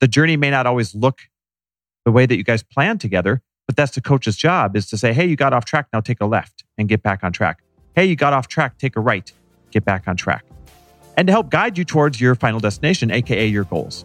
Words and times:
the 0.00 0.08
journey 0.08 0.36
may 0.36 0.50
not 0.50 0.66
always 0.66 0.94
look 0.94 1.20
the 2.04 2.10
way 2.10 2.26
that 2.26 2.36
you 2.36 2.44
guys 2.44 2.62
plan 2.62 2.98
together, 2.98 3.42
but 3.66 3.76
that's 3.76 3.94
the 3.94 4.00
coach's 4.00 4.36
job 4.36 4.76
is 4.76 4.88
to 4.88 4.98
say, 4.98 5.12
hey, 5.12 5.26
you 5.26 5.36
got 5.36 5.52
off 5.52 5.64
track, 5.64 5.86
now 5.92 6.00
take 6.00 6.20
a 6.20 6.26
left 6.26 6.64
and 6.76 6.88
get 6.88 7.02
back 7.02 7.22
on 7.22 7.32
track. 7.32 7.62
Hey, 7.94 8.06
you 8.06 8.16
got 8.16 8.32
off 8.32 8.48
track, 8.48 8.78
take 8.78 8.96
a 8.96 9.00
right, 9.00 9.30
get 9.70 9.84
back 9.84 10.08
on 10.08 10.16
track. 10.16 10.44
And 11.16 11.26
to 11.26 11.32
help 11.32 11.50
guide 11.50 11.76
you 11.76 11.84
towards 11.84 12.20
your 12.20 12.34
final 12.34 12.60
destination, 12.60 13.10
AKA 13.10 13.46
your 13.46 13.64
goals. 13.64 14.04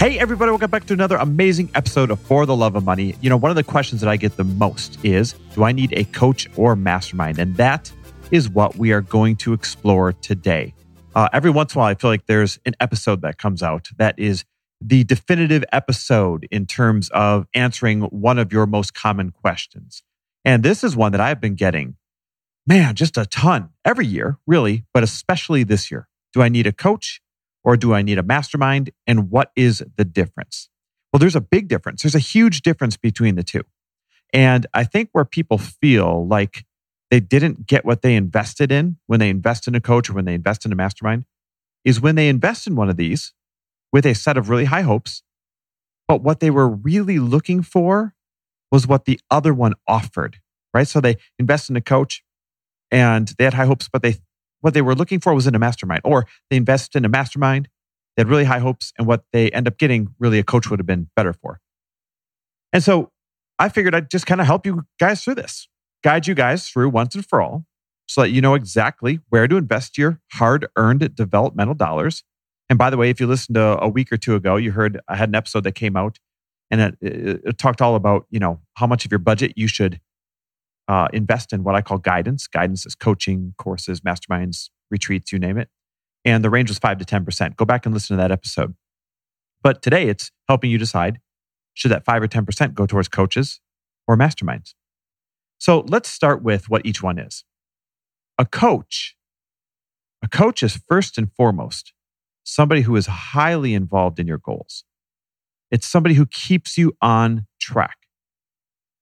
Hey, 0.00 0.18
everybody, 0.18 0.48
welcome 0.48 0.70
back 0.70 0.86
to 0.86 0.94
another 0.94 1.16
amazing 1.16 1.70
episode 1.74 2.10
of 2.10 2.18
For 2.20 2.46
the 2.46 2.56
Love 2.56 2.74
of 2.74 2.84
Money. 2.84 3.16
You 3.20 3.28
know, 3.28 3.36
one 3.36 3.50
of 3.50 3.56
the 3.56 3.62
questions 3.62 4.00
that 4.00 4.08
I 4.08 4.16
get 4.16 4.34
the 4.38 4.44
most 4.44 4.98
is 5.04 5.34
Do 5.54 5.62
I 5.62 5.72
need 5.72 5.92
a 5.92 6.04
coach 6.04 6.48
or 6.56 6.74
mastermind? 6.74 7.38
And 7.38 7.54
that 7.58 7.92
is 8.30 8.48
what 8.48 8.76
we 8.76 8.92
are 8.92 9.02
going 9.02 9.36
to 9.36 9.52
explore 9.52 10.14
today. 10.14 10.72
Uh, 11.14 11.28
every 11.34 11.50
once 11.50 11.74
in 11.74 11.78
a 11.78 11.80
while, 11.80 11.90
I 11.90 11.96
feel 11.96 12.08
like 12.08 12.24
there's 12.24 12.58
an 12.64 12.76
episode 12.80 13.20
that 13.20 13.36
comes 13.36 13.62
out 13.62 13.90
that 13.98 14.18
is 14.18 14.46
the 14.80 15.04
definitive 15.04 15.64
episode 15.70 16.48
in 16.50 16.64
terms 16.64 17.10
of 17.10 17.46
answering 17.52 18.00
one 18.04 18.38
of 18.38 18.54
your 18.54 18.64
most 18.64 18.94
common 18.94 19.32
questions. 19.32 20.02
And 20.46 20.62
this 20.62 20.82
is 20.82 20.96
one 20.96 21.12
that 21.12 21.20
I've 21.20 21.42
been 21.42 21.56
getting, 21.56 21.96
man, 22.66 22.94
just 22.94 23.18
a 23.18 23.26
ton 23.26 23.68
every 23.84 24.06
year, 24.06 24.38
really, 24.46 24.86
but 24.94 25.02
especially 25.02 25.62
this 25.62 25.90
year. 25.90 26.08
Do 26.32 26.40
I 26.40 26.48
need 26.48 26.66
a 26.66 26.72
coach? 26.72 27.20
Or 27.64 27.76
do 27.76 27.94
I 27.94 28.02
need 28.02 28.18
a 28.18 28.22
mastermind? 28.22 28.90
And 29.06 29.30
what 29.30 29.52
is 29.56 29.82
the 29.96 30.04
difference? 30.04 30.68
Well, 31.12 31.18
there's 31.18 31.36
a 31.36 31.40
big 31.40 31.68
difference. 31.68 32.02
There's 32.02 32.14
a 32.14 32.20
huge 32.20 32.62
difference 32.62 32.96
between 32.96 33.34
the 33.34 33.42
two. 33.42 33.62
And 34.32 34.66
I 34.72 34.84
think 34.84 35.10
where 35.12 35.24
people 35.24 35.58
feel 35.58 36.26
like 36.26 36.64
they 37.10 37.20
didn't 37.20 37.66
get 37.66 37.84
what 37.84 38.02
they 38.02 38.14
invested 38.14 38.70
in 38.70 38.96
when 39.06 39.18
they 39.18 39.28
invest 39.28 39.66
in 39.66 39.74
a 39.74 39.80
coach 39.80 40.08
or 40.08 40.12
when 40.12 40.24
they 40.24 40.34
invest 40.34 40.64
in 40.64 40.72
a 40.72 40.76
mastermind 40.76 41.24
is 41.84 42.00
when 42.00 42.14
they 42.14 42.28
invest 42.28 42.66
in 42.66 42.76
one 42.76 42.88
of 42.88 42.96
these 42.96 43.32
with 43.92 44.06
a 44.06 44.14
set 44.14 44.36
of 44.36 44.48
really 44.48 44.66
high 44.66 44.82
hopes. 44.82 45.22
But 46.06 46.22
what 46.22 46.40
they 46.40 46.50
were 46.50 46.68
really 46.68 47.18
looking 47.18 47.62
for 47.62 48.14
was 48.70 48.86
what 48.86 49.04
the 49.04 49.20
other 49.30 49.52
one 49.52 49.74
offered, 49.88 50.38
right? 50.72 50.86
So 50.86 51.00
they 51.00 51.16
invest 51.38 51.70
in 51.70 51.76
a 51.76 51.80
coach 51.80 52.22
and 52.90 53.32
they 53.38 53.44
had 53.44 53.54
high 53.54 53.66
hopes, 53.66 53.88
but 53.92 54.02
they 54.02 54.16
what 54.60 54.74
they 54.74 54.82
were 54.82 54.94
looking 54.94 55.20
for 55.20 55.34
was 55.34 55.46
in 55.46 55.54
a 55.54 55.58
mastermind, 55.58 56.02
or 56.04 56.26
they 56.50 56.56
invest 56.56 56.96
in 56.96 57.04
a 57.04 57.08
mastermind. 57.08 57.68
They 58.16 58.22
had 58.22 58.28
really 58.28 58.44
high 58.44 58.58
hopes, 58.58 58.92
and 58.98 59.06
what 59.06 59.24
they 59.32 59.50
end 59.50 59.66
up 59.68 59.78
getting, 59.78 60.14
really, 60.18 60.38
a 60.38 60.42
coach 60.42 60.68
would 60.70 60.78
have 60.80 60.86
been 60.86 61.08
better 61.16 61.32
for. 61.32 61.60
And 62.72 62.82
so 62.82 63.10
I 63.58 63.68
figured 63.68 63.94
I'd 63.94 64.10
just 64.10 64.26
kind 64.26 64.40
of 64.40 64.46
help 64.46 64.66
you 64.66 64.84
guys 64.98 65.22
through 65.22 65.36
this, 65.36 65.68
guide 66.02 66.26
you 66.26 66.34
guys 66.34 66.68
through 66.68 66.90
once 66.90 67.14
and 67.14 67.26
for 67.26 67.40
all, 67.40 67.64
so 68.06 68.22
that 68.22 68.30
you 68.30 68.40
know 68.40 68.54
exactly 68.54 69.20
where 69.28 69.46
to 69.46 69.56
invest 69.56 69.96
your 69.96 70.20
hard 70.32 70.66
earned 70.76 71.14
developmental 71.14 71.74
dollars. 71.74 72.24
And 72.68 72.78
by 72.78 72.90
the 72.90 72.96
way, 72.96 73.10
if 73.10 73.20
you 73.20 73.26
listened 73.26 73.54
to 73.54 73.80
a 73.80 73.88
week 73.88 74.12
or 74.12 74.16
two 74.16 74.34
ago, 74.34 74.56
you 74.56 74.72
heard 74.72 75.00
I 75.08 75.16
had 75.16 75.28
an 75.28 75.34
episode 75.34 75.64
that 75.64 75.72
came 75.72 75.96
out 75.96 76.18
and 76.70 76.80
it, 76.80 76.98
it, 77.00 77.40
it 77.44 77.58
talked 77.58 77.82
all 77.82 77.96
about, 77.96 78.26
you 78.30 78.38
know, 78.38 78.60
how 78.74 78.86
much 78.86 79.04
of 79.04 79.10
your 79.10 79.18
budget 79.18 79.54
you 79.56 79.66
should 79.66 80.00
uh, 80.90 81.06
invest 81.12 81.52
in 81.52 81.62
what 81.62 81.76
I 81.76 81.82
call 81.82 81.98
guidance. 81.98 82.48
Guidance 82.48 82.84
is 82.84 82.96
coaching, 82.96 83.54
courses, 83.58 84.00
masterminds, 84.00 84.70
retreats, 84.90 85.30
you 85.30 85.38
name 85.38 85.56
it. 85.56 85.68
And 86.24 86.44
the 86.44 86.50
range 86.50 86.68
was 86.68 86.80
5 86.80 86.98
to 86.98 87.04
10%. 87.04 87.54
Go 87.54 87.64
back 87.64 87.86
and 87.86 87.94
listen 87.94 88.16
to 88.16 88.20
that 88.20 88.32
episode. 88.32 88.74
But 89.62 89.82
today 89.82 90.08
it's 90.08 90.32
helping 90.48 90.68
you 90.68 90.78
decide 90.78 91.20
should 91.74 91.92
that 91.92 92.04
5 92.04 92.24
or 92.24 92.26
10% 92.26 92.74
go 92.74 92.86
towards 92.86 93.06
coaches 93.06 93.60
or 94.08 94.16
masterminds? 94.16 94.74
So 95.58 95.84
let's 95.86 96.08
start 96.08 96.42
with 96.42 96.68
what 96.68 96.84
each 96.84 97.04
one 97.04 97.20
is. 97.20 97.44
A 98.36 98.44
coach, 98.44 99.14
a 100.24 100.28
coach 100.28 100.60
is 100.60 100.80
first 100.88 101.16
and 101.16 101.32
foremost 101.32 101.92
somebody 102.42 102.80
who 102.80 102.96
is 102.96 103.06
highly 103.06 103.74
involved 103.74 104.18
in 104.18 104.26
your 104.26 104.38
goals. 104.38 104.82
It's 105.70 105.86
somebody 105.86 106.16
who 106.16 106.26
keeps 106.26 106.76
you 106.76 106.96
on 107.00 107.46
track 107.60 107.99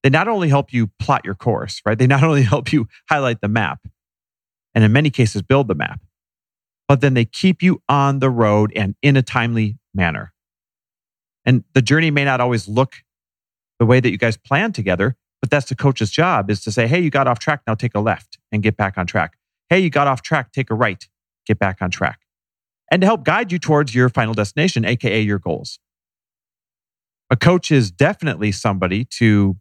they 0.03 0.11
not 0.11 0.29
only 0.29 0.49
help 0.49 0.73
you 0.73 0.89
plot 0.99 1.23
your 1.25 1.35
course, 1.35 1.81
right? 1.85 1.99
They 1.99 2.07
not 2.07 2.23
only 2.23 2.43
help 2.55 2.73
you 2.73 2.89
highlight 3.09 3.41
the 3.41 3.49
map 3.49 3.81
and 4.75 4.85
in 4.85 4.93
many 4.93 5.11
cases 5.11 5.43
build 5.43 5.69
the 5.69 5.75
map, 5.75 6.01
but 6.87 7.01
then 7.01 7.15
they 7.15 7.25
keep 7.25 7.63
you 7.63 7.83
on 7.89 8.21
the 8.21 8.31
road 8.31 8.73
and 8.75 8.95
in 9.03 9.17
a 9.17 9.23
timely 9.23 9.79
manner. 9.95 10.33
And 11.45 11.65
the 11.75 11.83
journey 11.83 12.11
may 12.11 12.25
not 12.25 12.41
always 12.41 12.69
look 12.69 12.97
the 13.79 13.87
way 13.87 14.01
that 14.01 14.11
you 14.11 14.19
guys 14.19 14.37
plan 14.37 14.73
together, 14.73 15.17
but 15.41 15.51
that's 15.51 15.69
the 15.69 15.75
coach's 15.75 16.11
job 16.11 16.51
is 16.51 16.61
to 16.63 16.73
say, 16.73 16.87
hey, 16.87 17.01
you 17.01 17.11
got 17.11 17.27
off 17.27 17.39
track, 17.39 17.63
now 17.67 17.75
take 17.75 17.95
a 17.95 18.01
left 18.01 18.39
and 18.51 18.63
get 18.63 18.77
back 18.77 18.99
on 18.99 19.07
track. 19.07 19.37
Hey, 19.69 19.81
you 19.81 19.91
got 19.91 20.07
off 20.07 20.23
track, 20.23 20.53
take 20.53 20.71
a 20.71 20.75
right, 20.75 21.07
get 21.47 21.59
back 21.59 21.79
on 21.81 21.91
track. 21.91 22.21
And 22.91 23.03
to 23.03 23.07
help 23.07 23.25
guide 23.25 23.53
you 23.53 23.59
towards 23.59 23.95
your 23.95 24.09
final 24.09 24.35
destination, 24.35 24.85
AKA 24.85 25.21
your 25.21 25.39
goals. 25.39 25.79
A 27.31 27.37
coach 27.37 27.71
is 27.71 27.91
definitely 27.91 28.53
somebody 28.53 29.05
to 29.05 29.57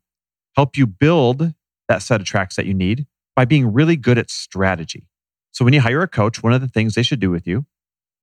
help 0.57 0.75
you 0.75 0.87
build 0.87 1.53
that 1.87 2.01
set 2.01 2.19
of 2.19 2.27
tracks 2.27 2.55
that 2.55 2.65
you 2.65 2.73
need 2.73 3.05
by 3.35 3.45
being 3.45 3.71
really 3.71 3.95
good 3.95 4.17
at 4.17 4.29
strategy. 4.31 5.07
So 5.51 5.63
when 5.63 5.73
you 5.73 5.81
hire 5.81 6.01
a 6.01 6.07
coach, 6.07 6.41
one 6.41 6.51
of 6.51 6.61
the 6.61 6.67
things 6.67 6.95
they 6.95 7.03
should 7.03 7.19
do 7.19 7.29
with 7.29 7.47
you 7.47 7.65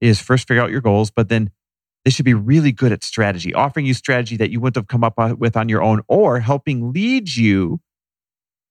is 0.00 0.20
first 0.20 0.48
figure 0.48 0.62
out 0.62 0.70
your 0.70 0.80
goals, 0.80 1.10
but 1.10 1.28
then 1.28 1.50
they 2.04 2.10
should 2.10 2.24
be 2.24 2.34
really 2.34 2.72
good 2.72 2.92
at 2.92 3.02
strategy, 3.04 3.54
offering 3.54 3.86
you 3.86 3.94
strategy 3.94 4.36
that 4.36 4.50
you 4.50 4.60
wouldn't 4.60 4.76
have 4.76 4.88
come 4.88 5.04
up 5.04 5.16
with 5.38 5.56
on 5.56 5.68
your 5.68 5.82
own 5.82 6.02
or 6.08 6.40
helping 6.40 6.92
lead 6.92 7.34
you 7.34 7.80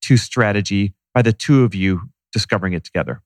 to 0.03 0.17
strategy 0.17 0.93
by 1.13 1.21
the 1.21 1.33
two 1.33 1.63
of 1.63 1.73
you 1.73 2.09
discovering 2.31 2.73
it 2.73 2.83
together. 2.83 3.21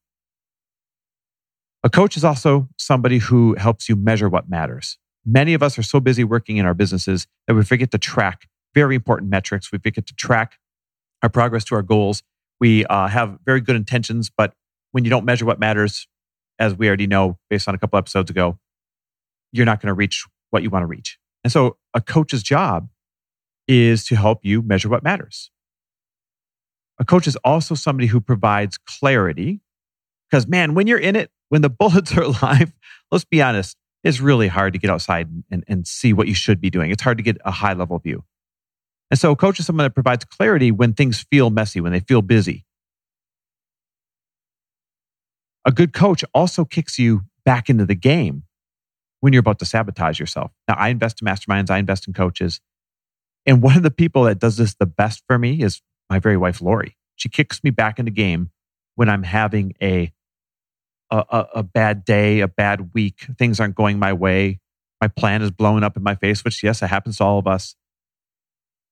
A 1.83 1.89
coach 1.89 2.15
is 2.15 2.23
also 2.23 2.69
somebody 2.77 3.17
who 3.17 3.55
helps 3.57 3.89
you 3.89 3.95
measure 3.95 4.29
what 4.29 4.49
matters. 4.49 4.97
Many 5.25 5.53
of 5.53 5.63
us 5.63 5.77
are 5.77 5.83
so 5.83 5.99
busy 5.99 6.23
working 6.23 6.57
in 6.57 6.65
our 6.65 6.73
businesses 6.73 7.27
that 7.47 7.55
we 7.55 7.63
forget 7.63 7.91
to 7.91 7.97
track 7.97 8.47
very 8.77 8.93
important 8.93 9.31
metrics. 9.31 9.71
We 9.71 9.79
get 9.79 10.05
to 10.05 10.13
track 10.13 10.59
our 11.23 11.29
progress 11.29 11.63
to 11.65 11.75
our 11.75 11.81
goals. 11.81 12.21
We 12.59 12.85
uh, 12.85 13.07
have 13.07 13.39
very 13.43 13.59
good 13.59 13.75
intentions, 13.75 14.29
but 14.29 14.53
when 14.91 15.03
you 15.03 15.09
don't 15.09 15.25
measure 15.25 15.45
what 15.45 15.59
matters, 15.59 16.07
as 16.59 16.75
we 16.75 16.87
already 16.87 17.07
know 17.07 17.39
based 17.49 17.67
on 17.67 17.73
a 17.73 17.79
couple 17.79 17.97
episodes 17.97 18.29
ago, 18.29 18.59
you're 19.51 19.65
not 19.65 19.81
going 19.81 19.87
to 19.87 19.95
reach 19.95 20.25
what 20.51 20.61
you 20.61 20.69
want 20.69 20.83
to 20.83 20.87
reach. 20.87 21.17
And 21.43 21.51
so 21.51 21.77
a 21.95 22.01
coach's 22.01 22.43
job 22.43 22.89
is 23.67 24.05
to 24.05 24.15
help 24.15 24.45
you 24.45 24.61
measure 24.61 24.89
what 24.89 25.01
matters. 25.01 25.49
A 26.99 27.05
coach 27.05 27.25
is 27.25 27.35
also 27.37 27.73
somebody 27.73 28.07
who 28.07 28.21
provides 28.21 28.77
clarity 28.77 29.61
because, 30.29 30.47
man, 30.47 30.75
when 30.75 30.85
you're 30.85 30.99
in 30.99 31.15
it, 31.15 31.31
when 31.49 31.63
the 31.63 31.69
bullets 31.81 32.15
are 32.15 32.27
live, 32.27 32.73
let's 33.11 33.25
be 33.25 33.41
honest, 33.41 33.75
it's 34.03 34.19
really 34.19 34.49
hard 34.49 34.73
to 34.73 34.79
get 34.79 34.91
outside 34.91 35.29
and, 35.49 35.63
and 35.67 35.87
see 35.87 36.13
what 36.13 36.27
you 36.27 36.35
should 36.35 36.61
be 36.61 36.69
doing. 36.69 36.91
It's 36.91 37.01
hard 37.01 37.17
to 37.17 37.23
get 37.23 37.37
a 37.43 37.49
high 37.49 37.73
level 37.73 37.97
view. 37.97 38.23
And 39.09 39.19
so, 39.19 39.31
a 39.31 39.35
coach 39.35 39.59
is 39.59 39.65
someone 39.65 39.85
that 39.85 39.93
provides 39.93 40.25
clarity 40.25 40.71
when 40.71 40.93
things 40.93 41.25
feel 41.31 41.49
messy, 41.49 41.79
when 41.79 41.91
they 41.91 42.01
feel 42.01 42.21
busy. 42.21 42.65
A 45.65 45.71
good 45.71 45.93
coach 45.93 46.23
also 46.33 46.65
kicks 46.65 46.97
you 46.97 47.21
back 47.45 47.69
into 47.69 47.85
the 47.85 47.95
game 47.95 48.43
when 49.19 49.33
you're 49.33 49.41
about 49.41 49.59
to 49.59 49.65
sabotage 49.65 50.19
yourself. 50.19 50.51
Now, 50.67 50.75
I 50.75 50.89
invest 50.89 51.21
in 51.21 51.27
masterminds, 51.27 51.69
I 51.69 51.77
invest 51.77 52.07
in 52.07 52.13
coaches. 52.13 52.61
And 53.45 53.61
one 53.61 53.77
of 53.77 53.83
the 53.83 53.91
people 53.91 54.23
that 54.23 54.39
does 54.39 54.57
this 54.57 54.75
the 54.75 54.85
best 54.85 55.23
for 55.27 55.37
me 55.37 55.61
is 55.61 55.81
my 56.09 56.19
very 56.19 56.37
wife, 56.37 56.61
Lori. 56.61 56.97
She 57.15 57.29
kicks 57.29 57.63
me 57.63 57.69
back 57.69 57.99
into 57.99 58.11
the 58.11 58.15
game 58.15 58.51
when 58.95 59.09
I'm 59.09 59.23
having 59.23 59.73
a, 59.81 60.11
a, 61.09 61.45
a 61.55 61.63
bad 61.63 62.05
day, 62.05 62.41
a 62.41 62.47
bad 62.47 62.93
week. 62.93 63.25
Things 63.37 63.59
aren't 63.59 63.75
going 63.75 63.99
my 63.99 64.13
way. 64.13 64.59
My 65.01 65.07
plan 65.07 65.41
is 65.41 65.51
blowing 65.51 65.83
up 65.83 65.95
in 65.95 66.03
my 66.03 66.15
face, 66.15 66.43
which, 66.43 66.63
yes, 66.63 66.81
it 66.81 66.87
happens 66.87 67.17
to 67.17 67.23
all 67.23 67.39
of 67.39 67.47
us. 67.47 67.75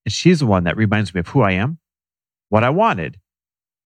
And 0.05 0.13
she's 0.13 0.39
the 0.39 0.45
one 0.45 0.65
that 0.65 0.77
reminds 0.77 1.13
me 1.13 1.19
of 1.19 1.27
who 1.27 1.41
I 1.41 1.51
am, 1.51 1.79
what 2.49 2.63
I 2.63 2.69
wanted, 2.69 3.19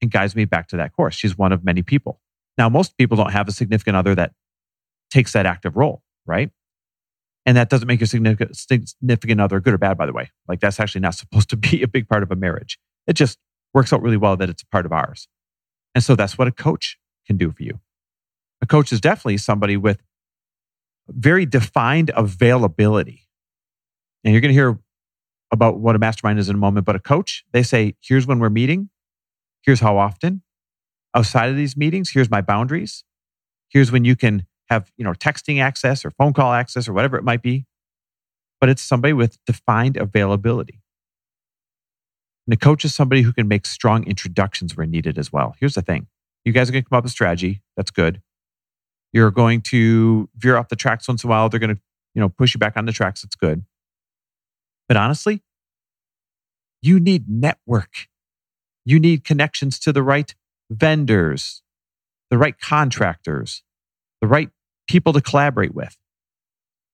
and 0.02 0.12
guides 0.12 0.36
me 0.36 0.46
back 0.46 0.68
to 0.70 0.78
that 0.78 0.94
course. 0.94 1.16
She's 1.16 1.38
one 1.38 1.52
of 1.52 1.64
many 1.64 1.82
people. 1.82 2.20
Now, 2.58 2.70
most 2.70 2.98
people 2.98 3.18
don't 3.18 3.32
have 3.32 3.48
a 3.48 3.52
significant 3.52 3.96
other 3.96 4.16
that 4.16 4.34
takes 5.10 5.34
that 5.34 5.46
active 5.46 5.78
role, 5.78 6.04
right? 6.26 6.52
And 7.46 7.58
that 7.58 7.70
doesn't 7.70 7.88
make 7.88 8.00
your 8.00 8.08
significant, 8.08 8.56
significant 8.58 9.42
other 9.42 9.60
good 9.60 9.74
or 9.74 9.78
bad, 9.78 9.98
by 9.98 10.06
the 10.06 10.14
way. 10.14 10.30
Like 10.48 10.60
that's 10.60 10.80
actually 10.80 11.02
not 11.02 11.16
supposed 11.16 11.50
to 11.52 11.58
be 11.58 11.82
a 11.82 11.88
big 11.88 12.08
part 12.08 12.24
of 12.24 12.32
a 12.32 12.36
marriage. 12.36 12.78
It 13.08 13.14
just 13.14 13.38
works 13.74 13.94
out 13.94 14.02
really 14.02 14.18
well 14.18 14.36
that 14.38 14.50
it's 14.50 14.64
a 14.64 14.68
part 14.68 14.86
of 14.86 14.92
ours. 14.92 15.28
And 15.96 16.04
so 16.04 16.16
that's 16.16 16.38
what 16.38 16.48
a 16.48 16.52
coach 16.52 16.98
can 17.26 17.38
do 17.38 17.52
for 17.52 17.64
you. 17.64 17.80
A 18.62 18.66
coach 18.66 18.92
is 18.92 19.00
definitely 19.00 19.38
somebody 19.38 19.78
with 19.78 20.02
very 21.08 21.46
defined 21.46 22.12
availability. 22.16 23.28
And 24.24 24.34
you're 24.34 24.42
going 24.42 24.54
to 24.54 24.54
hear 24.54 24.80
about 25.52 25.80
what 25.80 25.96
a 25.96 26.00
mastermind 26.00 26.40
is 26.40 26.50
in 26.50 26.56
a 26.56 26.60
moment, 26.60 26.86
but 26.86 26.96
a 26.96 27.00
coach, 27.00 27.44
they 27.52 27.64
say, 27.64 27.96
here's 28.02 28.28
when 28.28 28.40
we're 28.40 28.50
meeting, 28.50 28.90
here's 29.64 29.80
how 29.80 29.98
often. 29.98 30.44
Outside 31.16 31.50
of 31.50 31.56
these 31.56 31.76
meetings, 31.76 32.12
here's 32.12 32.30
my 32.30 32.42
boundaries. 32.42 33.04
Here's 33.70 33.92
when 33.92 34.06
you 34.06 34.16
can 34.16 34.46
have, 34.70 34.92
you 34.98 35.04
know, 35.04 35.14
texting 35.14 35.60
access 35.60 36.06
or 36.06 36.12
phone 36.12 36.34
call 36.34 36.54
access 36.54 36.88
or 36.88 36.94
whatever 36.94 37.18
it 37.18 37.24
might 37.24 37.42
be. 37.42 37.66
But 38.60 38.70
it's 38.70 38.82
somebody 38.82 39.14
with 39.14 39.38
defined 39.46 39.98
availability. 39.98 40.82
And 42.46 42.54
a 42.54 42.58
coach 42.58 42.86
is 42.86 42.94
somebody 42.94 43.22
who 43.22 43.34
can 43.34 43.48
make 43.48 43.66
strong 43.66 44.04
introductions 44.06 44.76
where 44.76 44.86
needed 44.86 45.18
as 45.18 45.32
well. 45.32 45.56
Here's 45.60 45.76
the 45.76 45.82
thing. 45.82 46.08
You 46.46 46.52
guys 46.52 46.70
are 46.70 46.72
going 46.72 46.84
to 46.84 46.90
come 46.90 46.98
up 46.98 47.04
with 47.04 47.12
strategy. 47.12 47.62
That's 47.78 47.92
good. 47.92 48.22
You're 49.14 49.32
going 49.32 49.62
to 49.62 50.30
veer 50.36 50.58
off 50.58 50.70
the 50.70 50.76
tracks 50.76 51.08
once 51.08 51.24
in 51.24 51.28
a 51.28 51.32
while. 51.32 51.50
They're 51.50 51.60
going 51.60 51.76
to, 51.76 51.82
you 52.14 52.22
know, 52.22 52.30
push 52.30 52.54
you 52.54 52.60
back 52.60 52.78
on 52.78 52.86
the 52.86 52.92
tracks. 52.92 53.24
It's 53.24 53.36
good. 53.36 53.64
But 54.90 54.98
honestly, 54.98 55.44
you 56.82 57.00
need 57.00 57.30
network. 57.30 58.10
You 58.86 59.00
need 59.00 59.24
connections 59.24 59.80
to 59.80 59.94
the 59.94 60.04
right 60.04 60.34
vendors, 60.72 61.62
the 62.32 62.40
right 62.40 62.60
contractors, 62.60 63.64
the 64.20 64.28
right 64.28 64.50
people 64.88 65.14
to 65.14 65.22
collaborate 65.22 65.76
with. 65.76 65.96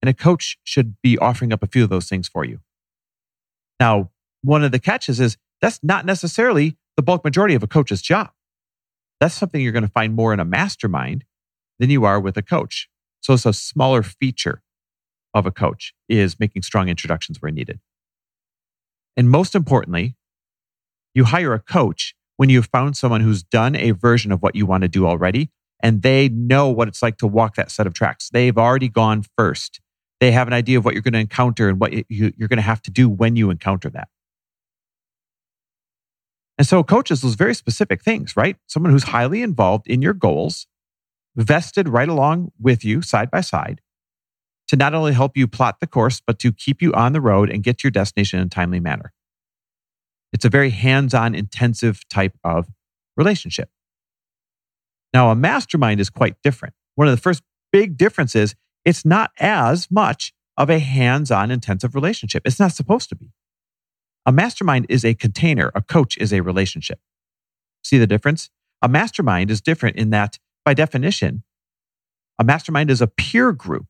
And 0.02 0.10
a 0.10 0.14
coach 0.14 0.58
should 0.64 0.98
be 1.02 1.18
offering 1.18 1.54
up 1.54 1.64
a 1.64 1.68
few 1.68 1.84
of 1.86 1.90
those 1.90 2.10
things 2.10 2.28
for 2.28 2.44
you. 2.44 2.60
Now, 3.80 4.12
one 4.44 4.64
of 4.64 4.74
the 4.74 4.80
catches 4.80 5.20
is 5.20 5.38
that's 5.62 5.80
not 5.82 6.06
necessarily 6.06 6.78
the 6.98 7.02
bulk 7.02 7.24
majority 7.24 7.56
of 7.56 7.64
a 7.64 7.68
coach's 7.68 8.02
job. 8.02 8.32
That's 9.22 9.34
something 9.34 9.62
you're 9.62 9.72
going 9.72 9.84
to 9.84 9.90
find 9.90 10.14
more 10.14 10.34
in 10.34 10.42
a 10.42 10.46
mastermind 10.46 11.24
than 11.80 11.90
you 11.90 12.04
are 12.04 12.20
with 12.20 12.36
a 12.36 12.42
coach. 12.42 12.90
So 13.22 13.34
it's 13.34 13.46
a 13.46 13.54
smaller 13.54 14.04
feature 14.04 14.62
of 15.36 15.46
a 15.46 15.52
coach 15.52 15.94
is 16.10 16.40
making 16.40 16.64
strong 16.64 16.90
introductions 16.90 17.42
where 17.42 17.52
needed. 17.52 17.80
And 19.18 19.30
most 19.30 19.54
importantly, 19.54 20.16
you 21.14 21.26
hire 21.26 21.54
a 21.54 21.60
coach 21.60 22.16
when 22.38 22.50
you've 22.50 22.68
found 22.68 22.98
someone 22.98 23.22
who's 23.22 23.44
done 23.44 23.76
a 23.76 23.92
version 23.92 24.32
of 24.32 24.42
what 24.42 24.56
you 24.56 24.66
want 24.66 24.82
to 24.82 24.88
do 24.88 25.06
already 25.06 25.52
and 25.82 26.02
they 26.02 26.30
know 26.30 26.70
what 26.70 26.88
it's 26.88 27.04
like 27.04 27.18
to 27.18 27.28
walk 27.28 27.56
that 27.56 27.70
set 27.70 27.86
of 27.86 27.94
tracks. 27.94 28.30
They've 28.32 28.58
already 28.58 28.90
gone 28.90 29.24
first. 29.38 29.82
They 30.20 30.32
have 30.32 30.48
an 30.48 30.54
idea 30.54 30.78
of 30.78 30.86
what 30.86 30.94
you're 30.94 31.04
going 31.04 31.14
to 31.14 31.20
encounter 31.20 31.70
and 31.70 31.80
what 31.80 31.92
you're 32.10 32.48
going 32.48 32.58
to 32.58 32.62
have 32.62 32.82
to 32.84 32.92
do 32.92 33.10
when 33.10 33.36
you 33.36 33.50
encounter 33.50 33.90
that. 33.90 34.08
And 36.58 36.66
so, 36.66 36.82
coaches 36.84 37.22
those 37.22 37.36
very 37.36 37.54
specific 37.54 38.02
things, 38.02 38.38
right? 38.38 38.56
Someone 38.66 38.94
who's 38.94 39.04
highly 39.04 39.42
involved 39.42 39.88
in 39.88 40.02
your 40.02 40.14
goals 40.14 40.68
vested 41.36 41.90
right 41.90 42.08
along 42.08 42.54
with 42.60 42.86
you 42.86 43.02
side 43.02 43.30
by 43.30 43.42
side 43.42 43.82
to 44.68 44.76
not 44.76 44.94
only 44.94 45.14
help 45.14 45.38
you 45.38 45.48
plot 45.48 45.80
the 45.80 45.88
course, 45.88 46.22
but 46.26 46.40
to 46.40 46.52
keep 46.52 46.82
you 46.82 46.94
on 46.94 47.14
the 47.14 47.22
road 47.22 47.50
and 47.50 47.64
get 47.64 47.80
to 47.80 47.88
your 47.88 47.92
destination 47.92 48.40
in 48.40 48.48
a 48.48 48.50
timely 48.50 48.80
manner. 48.80 49.14
It's 50.34 50.46
a 50.46 50.50
very 50.50 50.72
hands 50.72 51.14
on, 51.14 51.36
intensive 51.36 52.08
type 52.10 52.38
of 52.44 52.68
relationship. 53.16 53.70
Now, 55.14 55.30
a 55.30 55.36
mastermind 55.36 56.00
is 56.00 56.10
quite 56.10 56.36
different. 56.44 56.74
One 56.96 57.08
of 57.08 57.16
the 57.16 57.22
first 57.22 57.42
big 57.72 57.98
differences, 57.98 58.56
it's 58.84 59.06
not 59.06 59.32
as 59.40 59.90
much 59.90 60.34
of 60.58 60.70
a 60.70 60.80
hands 60.80 61.32
on, 61.32 61.52
intensive 61.52 61.96
relationship. 61.96 62.44
It's 62.46 62.60
not 62.60 62.74
supposed 62.74 63.10
to 63.10 63.16
be. 63.16 63.32
A 64.26 64.32
mastermind 64.32 64.88
is 64.90 65.06
a 65.06 65.14
container, 65.14 65.72
a 65.76 65.82
coach 65.82 66.18
is 66.18 66.34
a 66.34 66.42
relationship. 66.42 67.00
See 67.84 67.98
the 67.98 68.08
difference? 68.08 68.50
A 68.82 68.90
mastermind 68.90 69.52
is 69.52 69.62
different 69.62 69.98
in 69.98 70.10
that 70.10 70.40
by 70.64 70.74
definition, 70.74 71.44
a 72.40 72.44
mastermind 72.44 72.90
is 72.90 73.02
a 73.02 73.08
peer 73.08 73.52
group 73.52 73.88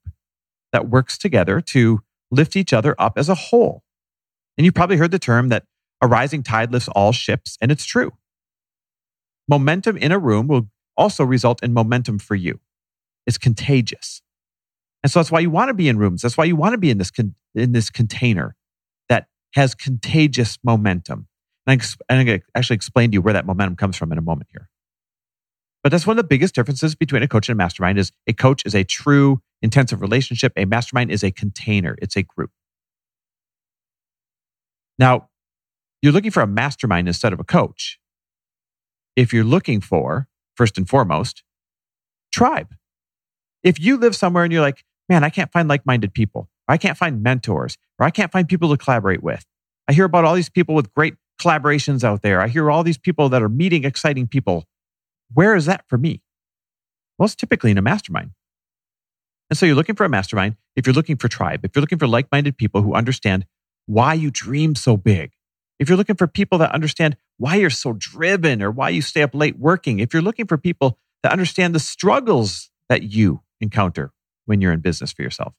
that 0.76 0.90
works 0.90 1.18
together 1.18 1.62
to 1.62 2.02
lift 2.32 2.58
each 2.58 2.74
other 2.74 2.96
up 3.00 3.18
as 3.18 3.30
a 3.30 3.36
whole. 3.36 3.82
And 4.58 4.66
you've 4.66 4.74
probably 4.74 4.98
heard 4.98 5.12
the 5.12 5.20
term 5.20 5.48
that 5.50 5.64
a 6.02 6.08
rising 6.08 6.44
tide 6.44 6.74
lifts 6.74 6.90
all 6.90 7.14
ships, 7.14 7.58
and 7.62 7.72
it's 7.72 7.86
true. 7.86 8.12
Momentum 9.48 9.96
in 9.96 10.12
a 10.12 10.20
room 10.20 10.48
will 10.48 10.68
also 10.98 11.24
result 11.24 11.64
in 11.64 11.72
momentum 11.74 12.20
for 12.20 12.36
you. 12.36 12.60
It's 13.26 13.38
contagious. 13.38 14.22
And 15.02 15.10
so 15.10 15.20
that's 15.20 15.32
why 15.32 15.40
you 15.40 15.50
want 15.50 15.70
to 15.70 15.74
be 15.74 15.88
in 15.88 15.98
rooms. 15.98 16.22
That's 16.24 16.38
why 16.38 16.44
you 16.44 16.58
want 16.58 16.74
to 16.74 16.78
be 16.78 16.90
in 16.90 16.98
this, 16.98 17.12
con- 17.12 17.36
in 17.54 17.72
this 17.72 17.90
container 17.90 18.58
that 19.08 19.28
has 19.54 19.76
contagious 19.76 20.58
momentum. 20.62 21.28
And 21.68 21.82
I'm 22.10 22.26
going 22.26 22.42
to 22.42 22.46
actually 22.54 22.76
explain 22.76 23.12
to 23.12 23.14
you 23.14 23.22
where 23.22 23.34
that 23.34 23.46
momentum 23.46 23.78
comes 23.78 23.96
from 23.96 24.12
in 24.12 24.18
a 24.18 24.22
moment 24.22 24.50
here. 24.52 24.70
But 25.86 25.92
that's 25.92 26.08
one 26.08 26.18
of 26.18 26.24
the 26.24 26.28
biggest 26.28 26.56
differences 26.56 26.96
between 26.96 27.22
a 27.22 27.28
coach 27.28 27.48
and 27.48 27.56
a 27.56 27.62
mastermind 27.62 28.00
is 28.00 28.12
a 28.26 28.34
coach 28.34 28.64
is 28.66 28.74
a 28.74 28.84
true 28.84 29.40
intensive 29.62 30.02
relationship. 30.02 30.52
A 30.58 30.66
mastermind 30.66 31.12
is 31.12 31.24
a 31.24 31.30
container. 31.30 31.96
It's 32.02 32.16
a 32.16 32.24
group. 32.24 32.50
Now, 34.98 35.30
you're 36.02 36.12
looking 36.12 36.32
for 36.32 36.42
a 36.42 36.48
mastermind 36.48 37.08
instead 37.08 37.34
of 37.34 37.40
a 37.40 37.44
coach. 37.44 38.00
If 39.16 39.32
you're 39.32 39.44
looking 39.44 39.80
for, 39.80 40.28
first 40.56 40.80
and 40.80 40.90
foremost, 40.90 41.44
tribe. 42.34 42.74
If 43.62 43.80
you 43.80 43.98
live 43.98 44.16
somewhere 44.16 44.44
and 44.44 44.52
you're 44.52 44.64
like, 44.64 44.84
man, 45.08 45.24
I 45.24 45.30
can't 45.30 45.52
find 45.52 45.70
like 45.70 45.86
minded 45.86 46.16
people, 46.16 46.50
or 46.68 46.74
I 46.74 46.78
can't 46.78 46.98
find 46.98 47.22
mentors, 47.22 47.78
or 48.00 48.08
I 48.08 48.10
can't 48.10 48.32
find 48.32 48.48
people 48.48 48.70
to 48.70 48.84
collaborate 48.84 49.22
with. 49.22 49.46
I 49.88 49.94
hear 49.94 50.06
about 50.06 50.26
all 50.26 50.34
these 50.34 50.50
people 50.50 50.74
with 50.74 50.92
great 50.96 51.14
collaborations 51.40 52.04
out 52.04 52.24
there. 52.24 52.42
I 52.42 52.48
hear 52.48 52.72
all 52.72 52.82
these 52.82 52.98
people 52.98 53.30
that 53.30 53.44
are 53.44 53.50
meeting 53.50 53.84
exciting 53.84 54.28
people. 54.28 54.66
Where 55.34 55.56
is 55.56 55.66
that 55.66 55.86
for 55.88 55.98
me? 55.98 56.22
Well, 57.18 57.26
it's 57.26 57.36
typically 57.36 57.72
in 57.72 57.78
a 57.78 57.82
mastermind. 57.82 58.32
And 59.50 59.58
so 59.58 59.66
you're 59.66 59.76
looking 59.76 59.96
for 59.96 60.06
a 60.06 60.10
mastermind. 60.10 60.56
If 60.76 60.86
you're 60.86 60.94
looking 60.94 61.18
for 61.18 61.28
tribe, 61.28 61.64
if 61.64 61.72
you're 61.76 61.82
looking 61.82 62.00
for 62.00 62.08
like 62.08 62.28
minded 62.32 62.58
people 62.58 62.82
who 62.82 62.94
understand 62.94 63.46
why 63.86 64.14
you 64.14 64.32
dream 64.32 64.76
so 64.76 64.98
big, 64.98 65.32
if 65.80 65.88
you're 65.90 65.98
looking 65.98 66.16
for 66.16 66.28
people 66.28 66.58
that 66.60 66.72
understand 66.72 67.18
why 67.38 67.56
you're 67.56 67.70
so 67.70 67.94
driven 67.94 68.62
or 68.62 68.72
why 68.72 68.90
you 68.90 69.02
stay 69.02 69.22
up 69.22 69.36
late 69.36 69.58
working, 69.58 70.00
if 70.00 70.14
you're 70.14 70.22
looking 70.22 70.48
for 70.48 70.58
people 70.58 70.98
that 71.24 71.32
understand 71.32 71.76
the 71.76 71.80
struggles 71.80 72.70
that 72.90 73.04
you 73.04 73.42
encounter 73.62 74.12
when 74.46 74.62
you're 74.62 74.72
in 74.72 74.80
business 74.80 75.12
for 75.12 75.22
yourself. 75.22 75.54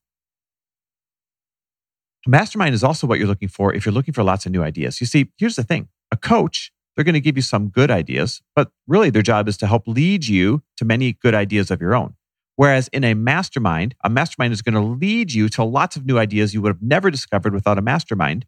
A 2.27 2.31
mastermind 2.31 2.75
is 2.75 2.83
also 2.83 3.07
what 3.07 3.19
you're 3.19 3.29
looking 3.29 3.49
for 3.49 3.73
if 3.73 3.87
you're 3.87 3.93
looking 3.93 4.15
for 4.15 4.23
lots 4.23 4.47
of 4.47 4.53
new 4.53 4.63
ideas. 4.63 5.01
You 5.01 5.07
see, 5.07 5.31
here's 5.39 5.57
the 5.57 5.63
thing 5.63 5.89
a 6.11 6.17
coach 6.17 6.73
they're 6.97 7.05
going 7.05 7.15
to 7.15 7.21
give 7.21 7.37
you 7.37 7.43
some 7.43 7.69
good 7.69 7.91
ideas, 7.91 8.41
but 8.55 8.71
really 8.87 9.11
their 9.11 9.23
job 9.23 9.49
is 9.49 9.57
to 9.59 9.67
help 9.67 9.87
lead 9.87 10.27
you 10.27 10.63
to 10.79 10.85
many 10.85 11.13
good 11.13 11.35
ideas 11.35 11.71
of 11.71 11.81
your 11.81 11.95
own. 11.95 12.15
Whereas 12.57 12.89
in 12.89 13.05
a 13.05 13.13
mastermind, 13.13 13.95
a 14.03 14.09
mastermind 14.09 14.55
is 14.55 14.63
going 14.63 14.75
to 14.75 14.81
lead 14.81 15.33
you 15.33 15.51
to 15.51 15.63
lots 15.63 15.97
of 15.97 16.07
new 16.07 16.19
ideas 16.19 16.55
you 16.55 16.63
would 16.63 16.71
have 16.71 16.83
never 16.83 17.11
discovered 17.11 17.53
without 17.53 17.79
a 17.79 17.83
mastermind 17.83 18.47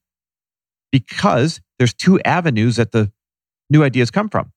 because 0.90 1.60
there's 1.78 1.92
two 1.92 2.18
avenues 2.20 2.76
that 2.76 2.92
the 2.92 3.12
new 3.68 3.84
ideas 3.84 4.10
come 4.10 4.30
from. 4.30 4.52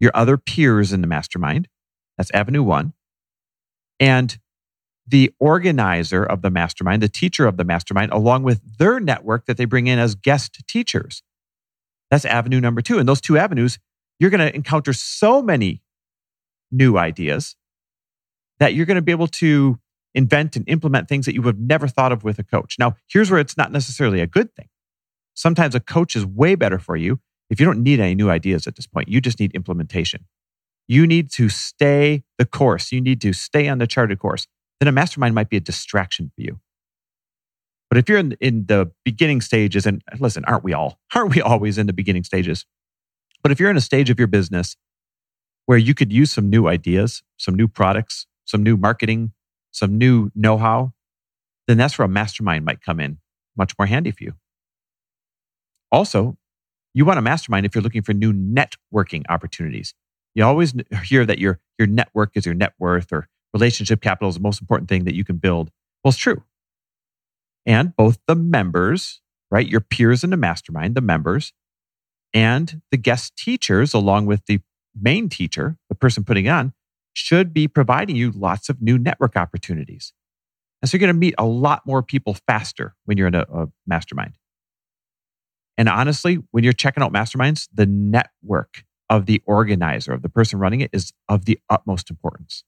Your 0.00 0.10
other 0.14 0.38
peers 0.38 0.92
in 0.92 1.02
the 1.02 1.06
mastermind, 1.06 1.68
that's 2.16 2.30
avenue 2.32 2.62
one, 2.62 2.94
and 4.00 4.38
the 5.06 5.32
organizer 5.38 6.24
of 6.24 6.42
the 6.42 6.50
mastermind, 6.50 7.02
the 7.02 7.08
teacher 7.08 7.46
of 7.46 7.58
the 7.58 7.64
mastermind, 7.64 8.10
along 8.12 8.42
with 8.42 8.78
their 8.78 8.98
network 9.00 9.46
that 9.46 9.58
they 9.58 9.64
bring 9.64 9.86
in 9.86 9.98
as 9.98 10.14
guest 10.14 10.66
teachers. 10.66 11.22
That's 12.12 12.26
avenue 12.26 12.60
number 12.60 12.82
two. 12.82 12.98
And 12.98 13.08
those 13.08 13.22
two 13.22 13.38
avenues, 13.38 13.78
you're 14.20 14.28
going 14.28 14.46
to 14.46 14.54
encounter 14.54 14.92
so 14.92 15.40
many 15.40 15.80
new 16.70 16.98
ideas 16.98 17.56
that 18.60 18.74
you're 18.74 18.84
going 18.84 18.96
to 18.96 19.02
be 19.02 19.12
able 19.12 19.28
to 19.28 19.78
invent 20.14 20.54
and 20.54 20.68
implement 20.68 21.08
things 21.08 21.24
that 21.24 21.32
you 21.32 21.40
would 21.40 21.54
have 21.54 21.60
never 21.62 21.88
thought 21.88 22.12
of 22.12 22.22
with 22.22 22.38
a 22.38 22.44
coach. 22.44 22.76
Now, 22.78 22.96
here's 23.08 23.30
where 23.30 23.40
it's 23.40 23.56
not 23.56 23.72
necessarily 23.72 24.20
a 24.20 24.26
good 24.26 24.54
thing. 24.54 24.68
Sometimes 25.32 25.74
a 25.74 25.80
coach 25.80 26.14
is 26.14 26.26
way 26.26 26.54
better 26.54 26.78
for 26.78 26.96
you 26.96 27.18
if 27.48 27.58
you 27.58 27.64
don't 27.64 27.82
need 27.82 27.98
any 27.98 28.14
new 28.14 28.28
ideas 28.28 28.66
at 28.66 28.76
this 28.76 28.86
point. 28.86 29.08
You 29.08 29.22
just 29.22 29.40
need 29.40 29.54
implementation. 29.54 30.26
You 30.86 31.06
need 31.06 31.30
to 31.32 31.48
stay 31.48 32.24
the 32.36 32.44
course. 32.44 32.92
You 32.92 33.00
need 33.00 33.22
to 33.22 33.32
stay 33.32 33.68
on 33.68 33.78
the 33.78 33.86
charted 33.86 34.18
course. 34.18 34.46
Then 34.80 34.88
a 34.88 34.92
mastermind 34.92 35.34
might 35.34 35.48
be 35.48 35.56
a 35.56 35.60
distraction 35.60 36.30
for 36.34 36.42
you. 36.42 36.60
But 37.92 37.98
if 37.98 38.08
you're 38.08 38.16
in, 38.16 38.32
in 38.40 38.64
the 38.68 38.90
beginning 39.04 39.42
stages, 39.42 39.84
and 39.84 40.02
listen, 40.18 40.46
aren't 40.46 40.64
we 40.64 40.72
all? 40.72 40.98
Aren't 41.14 41.34
we 41.34 41.42
always 41.42 41.76
in 41.76 41.86
the 41.86 41.92
beginning 41.92 42.24
stages? 42.24 42.64
But 43.42 43.52
if 43.52 43.60
you're 43.60 43.68
in 43.68 43.76
a 43.76 43.82
stage 43.82 44.08
of 44.08 44.18
your 44.18 44.28
business 44.28 44.78
where 45.66 45.76
you 45.76 45.92
could 45.92 46.10
use 46.10 46.32
some 46.32 46.48
new 46.48 46.68
ideas, 46.68 47.22
some 47.36 47.54
new 47.54 47.68
products, 47.68 48.26
some 48.46 48.62
new 48.62 48.78
marketing, 48.78 49.32
some 49.72 49.98
new 49.98 50.30
know 50.34 50.56
how, 50.56 50.94
then 51.68 51.76
that's 51.76 51.98
where 51.98 52.06
a 52.06 52.08
mastermind 52.08 52.64
might 52.64 52.80
come 52.80 52.98
in 52.98 53.18
much 53.58 53.74
more 53.78 53.84
handy 53.84 54.10
for 54.10 54.24
you. 54.24 54.32
Also, 55.90 56.38
you 56.94 57.04
want 57.04 57.18
a 57.18 57.22
mastermind 57.22 57.66
if 57.66 57.74
you're 57.74 57.82
looking 57.82 58.00
for 58.00 58.14
new 58.14 58.32
networking 58.32 59.22
opportunities. 59.28 59.92
You 60.34 60.44
always 60.44 60.72
hear 61.04 61.26
that 61.26 61.38
your, 61.38 61.60
your 61.78 61.88
network 61.88 62.30
is 62.36 62.46
your 62.46 62.54
net 62.54 62.72
worth 62.78 63.12
or 63.12 63.28
relationship 63.52 64.00
capital 64.00 64.30
is 64.30 64.36
the 64.36 64.40
most 64.40 64.62
important 64.62 64.88
thing 64.88 65.04
that 65.04 65.14
you 65.14 65.26
can 65.26 65.36
build. 65.36 65.70
Well, 66.02 66.08
it's 66.08 66.16
true 66.16 66.42
and 67.66 67.94
both 67.96 68.18
the 68.26 68.34
members, 68.34 69.20
right? 69.50 69.66
Your 69.66 69.80
peers 69.80 70.24
in 70.24 70.30
the 70.30 70.36
mastermind, 70.36 70.94
the 70.94 71.00
members, 71.00 71.52
and 72.34 72.82
the 72.90 72.96
guest 72.96 73.36
teachers, 73.36 73.94
along 73.94 74.26
with 74.26 74.46
the 74.46 74.60
main 75.00 75.28
teacher, 75.28 75.76
the 75.88 75.94
person 75.94 76.24
putting 76.24 76.48
on, 76.48 76.72
should 77.14 77.52
be 77.52 77.68
providing 77.68 78.16
you 78.16 78.30
lots 78.30 78.68
of 78.68 78.80
new 78.80 78.98
network 78.98 79.36
opportunities. 79.36 80.12
And 80.80 80.88
so 80.88 80.96
you're 80.96 81.00
going 81.00 81.14
to 81.14 81.18
meet 81.18 81.34
a 81.38 81.44
lot 81.44 81.86
more 81.86 82.02
people 82.02 82.36
faster 82.46 82.94
when 83.04 83.16
you're 83.16 83.28
in 83.28 83.34
a, 83.34 83.44
a 83.52 83.68
mastermind. 83.86 84.38
And 85.78 85.88
honestly, 85.88 86.38
when 86.50 86.64
you're 86.64 86.72
checking 86.72 87.02
out 87.02 87.12
masterminds, 87.12 87.68
the 87.72 87.86
network 87.86 88.84
of 89.08 89.26
the 89.26 89.42
organizer, 89.46 90.12
of 90.12 90.22
the 90.22 90.28
person 90.28 90.58
running 90.58 90.80
it, 90.80 90.90
is 90.92 91.12
of 91.28 91.44
the 91.44 91.58
utmost 91.70 92.10
importance. 92.10 92.64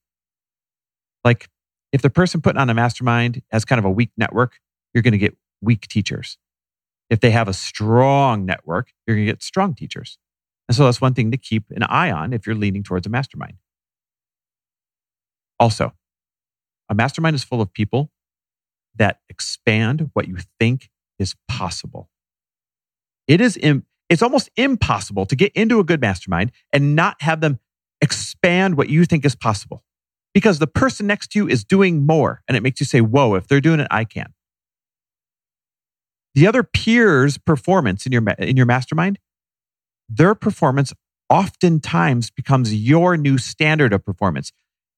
Like 1.25 1.49
if 1.93 2.03
the 2.03 2.11
person 2.11 2.41
putting 2.41 2.61
on 2.61 2.71
a 2.71 2.75
mastermind 2.75 3.43
has 3.51 3.65
kind 3.65 3.79
of 3.79 3.85
a 3.85 3.91
weak 3.91 4.11
network, 4.17 4.59
you're 4.95 5.03
going 5.03 5.13
to 5.13 5.19
get 5.19 5.37
weak 5.61 5.89
teachers. 5.89 6.39
If 7.11 7.21
they 7.21 7.31
have 7.33 7.49
a 7.49 7.53
strong 7.53 8.47
network, 8.47 8.93
you're 9.07 9.17
going 9.17 9.27
to 9.27 9.33
get 9.33 9.43
strong 9.43 9.75
teachers. 9.75 10.19
And 10.69 10.77
so 10.77 10.85
that's 10.85 11.01
one 11.01 11.15
thing 11.15 11.31
to 11.33 11.37
keep 11.37 11.65
an 11.71 11.83
eye 11.83 12.11
on 12.11 12.33
if 12.33 12.47
you're 12.47 12.57
leaning 12.57 12.83
towards 12.83 13.07
a 13.07 13.11
mastermind. 13.11 13.55
Also, 15.61 15.93
a 16.89 16.95
mastermind 16.95 17.35
is 17.35 17.45
full 17.45 17.61
of 17.61 17.73
people 17.73 18.11
that 18.97 19.21
expand 19.29 20.11
what 20.15 20.29
you 20.29 20.39
think 20.59 20.91
is 21.19 21.35
possible. 21.49 22.09
It 23.27 23.41
is 23.41 23.57
Im- 23.59 23.87
it's 24.09 24.23
almost 24.23 24.51
impossible 24.57 25.27
to 25.27 25.37
get 25.37 25.53
into 25.53 25.81
a 25.81 25.85
good 25.85 26.01
mastermind 26.01 26.53
and 26.73 26.95
not 26.95 27.21
have 27.23 27.41
them 27.41 27.59
expand 28.01 28.77
what 28.77 28.89
you 28.89 29.05
think 29.05 29.25
is 29.25 29.35
possible 29.35 29.83
because 30.35 30.59
the 30.59 30.67
person 30.67 31.07
next 31.07 31.29
to 31.33 31.39
you 31.39 31.49
is 31.49 31.65
doing 31.65 32.05
more 32.05 32.43
and 32.47 32.57
it 32.57 32.63
makes 32.63 32.81
you 32.81 32.87
say, 32.87 33.01
whoa, 33.01 33.35
if 33.35 33.47
they're 33.47 33.61
doing 33.61 33.81
it, 33.81 33.89
I 33.91 34.05
can. 34.05 34.35
The 36.35 36.47
other 36.47 36.63
peers' 36.63 37.39
performance 37.39 38.07
in 38.07 38.13
your, 38.13 38.29
in 38.39 38.57
your 38.57 38.67
mastermind, 38.67 39.19
their 40.09 40.35
performance 40.35 40.93
oftentimes 41.31 42.31
becomes 42.31 42.75
your 42.75 43.17
new 43.17 43.39
standard 43.39 43.93
of 43.93 44.05
performance. 44.05 44.53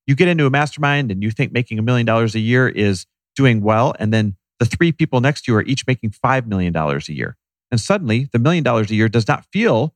You 0.07 0.15
get 0.15 0.29
into 0.29 0.47
a 0.47 0.51
mastermind 0.51 1.11
and 1.11 1.23
you 1.23 1.31
think 1.31 1.53
making 1.53 1.79
a 1.79 1.83
million 1.83 2.07
dollars 2.07 2.35
a 2.35 2.41
year 2.41 2.69
is 2.69 3.07
doing 3.35 3.61
well. 3.61 3.95
And 3.99 4.13
then 4.13 4.37
the 4.59 4.65
three 4.65 4.93
people 4.93 5.21
next 5.21 5.43
to 5.43 5.53
you 5.53 5.59
are 5.59 5.63
each 5.63 5.87
making 5.87 6.11
$5 6.11 6.47
million 6.47 6.75
a 6.75 7.01
year. 7.09 7.37
And 7.71 7.81
suddenly 7.81 8.29
the 8.33 8.39
million 8.39 8.65
dollars 8.65 8.91
a 8.91 8.95
year 8.95 9.09
does 9.09 9.29
not 9.29 9.45
feel 9.53 9.95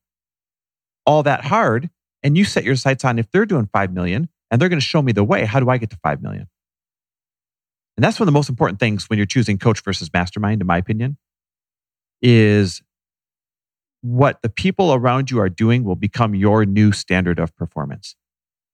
all 1.06 1.22
that 1.22 1.44
hard. 1.46 1.90
And 2.22 2.36
you 2.36 2.44
set 2.44 2.64
your 2.64 2.76
sights 2.76 3.04
on 3.04 3.18
if 3.18 3.30
they're 3.30 3.46
doing 3.46 3.68
5 3.72 3.92
million 3.92 4.28
and 4.50 4.60
they're 4.60 4.68
going 4.68 4.80
to 4.80 4.86
show 4.86 5.00
me 5.00 5.12
the 5.12 5.24
way, 5.24 5.44
how 5.44 5.60
do 5.60 5.70
I 5.70 5.78
get 5.78 5.90
to 5.90 5.98
5 6.02 6.20
million? 6.22 6.48
And 7.96 8.04
that's 8.04 8.18
one 8.18 8.24
of 8.24 8.32
the 8.32 8.38
most 8.38 8.48
important 8.48 8.80
things 8.80 9.08
when 9.08 9.18
you're 9.18 9.26
choosing 9.26 9.58
coach 9.58 9.82
versus 9.82 10.10
mastermind, 10.12 10.60
in 10.60 10.66
my 10.66 10.78
opinion, 10.78 11.16
is 12.22 12.82
what 14.02 14.40
the 14.42 14.48
people 14.48 14.94
around 14.94 15.30
you 15.30 15.40
are 15.40 15.48
doing 15.48 15.84
will 15.84 15.96
become 15.96 16.34
your 16.34 16.64
new 16.64 16.92
standard 16.92 17.38
of 17.38 17.54
performance. 17.56 18.16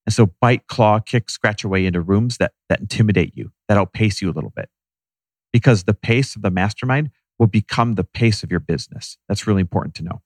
And 0.06 0.14
so 0.14 0.26
bite, 0.40 0.68
claw, 0.68 1.00
kick, 1.00 1.28
scratch 1.28 1.64
away 1.64 1.84
into 1.84 2.00
rooms 2.00 2.36
that, 2.38 2.52
that 2.68 2.80
intimidate 2.80 3.32
you, 3.36 3.50
that 3.68 3.76
outpace 3.76 4.22
you 4.22 4.30
a 4.30 4.32
little 4.32 4.52
bit. 4.54 4.68
Because 5.52 5.84
the 5.84 5.94
pace 5.94 6.36
of 6.36 6.42
the 6.42 6.50
mastermind 6.50 7.10
will 7.38 7.48
become 7.48 7.94
the 7.94 8.04
pace 8.04 8.42
of 8.42 8.50
your 8.50 8.60
business. 8.60 9.18
That's 9.28 9.46
really 9.46 9.60
important 9.60 9.94
to 9.96 10.04
know. 10.04 10.22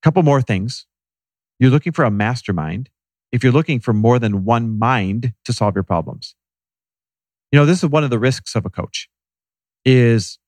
A 0.00 0.02
couple 0.02 0.22
more 0.22 0.42
things. 0.42 0.86
You're 1.58 1.70
looking 1.70 1.92
for 1.92 2.04
a 2.04 2.10
mastermind 2.10 2.90
if 3.30 3.42
you're 3.42 3.52
looking 3.52 3.80
for 3.80 3.92
more 3.94 4.18
than 4.18 4.44
one 4.44 4.78
mind 4.78 5.32
to 5.44 5.52
solve 5.52 5.74
your 5.74 5.84
problems. 5.84 6.34
You 7.50 7.58
know, 7.58 7.66
this 7.66 7.82
is 7.82 7.88
one 7.88 8.04
of 8.04 8.10
the 8.10 8.18
risks 8.18 8.54
of 8.54 8.66
a 8.66 8.70
coach 8.70 9.08
is 9.84 10.38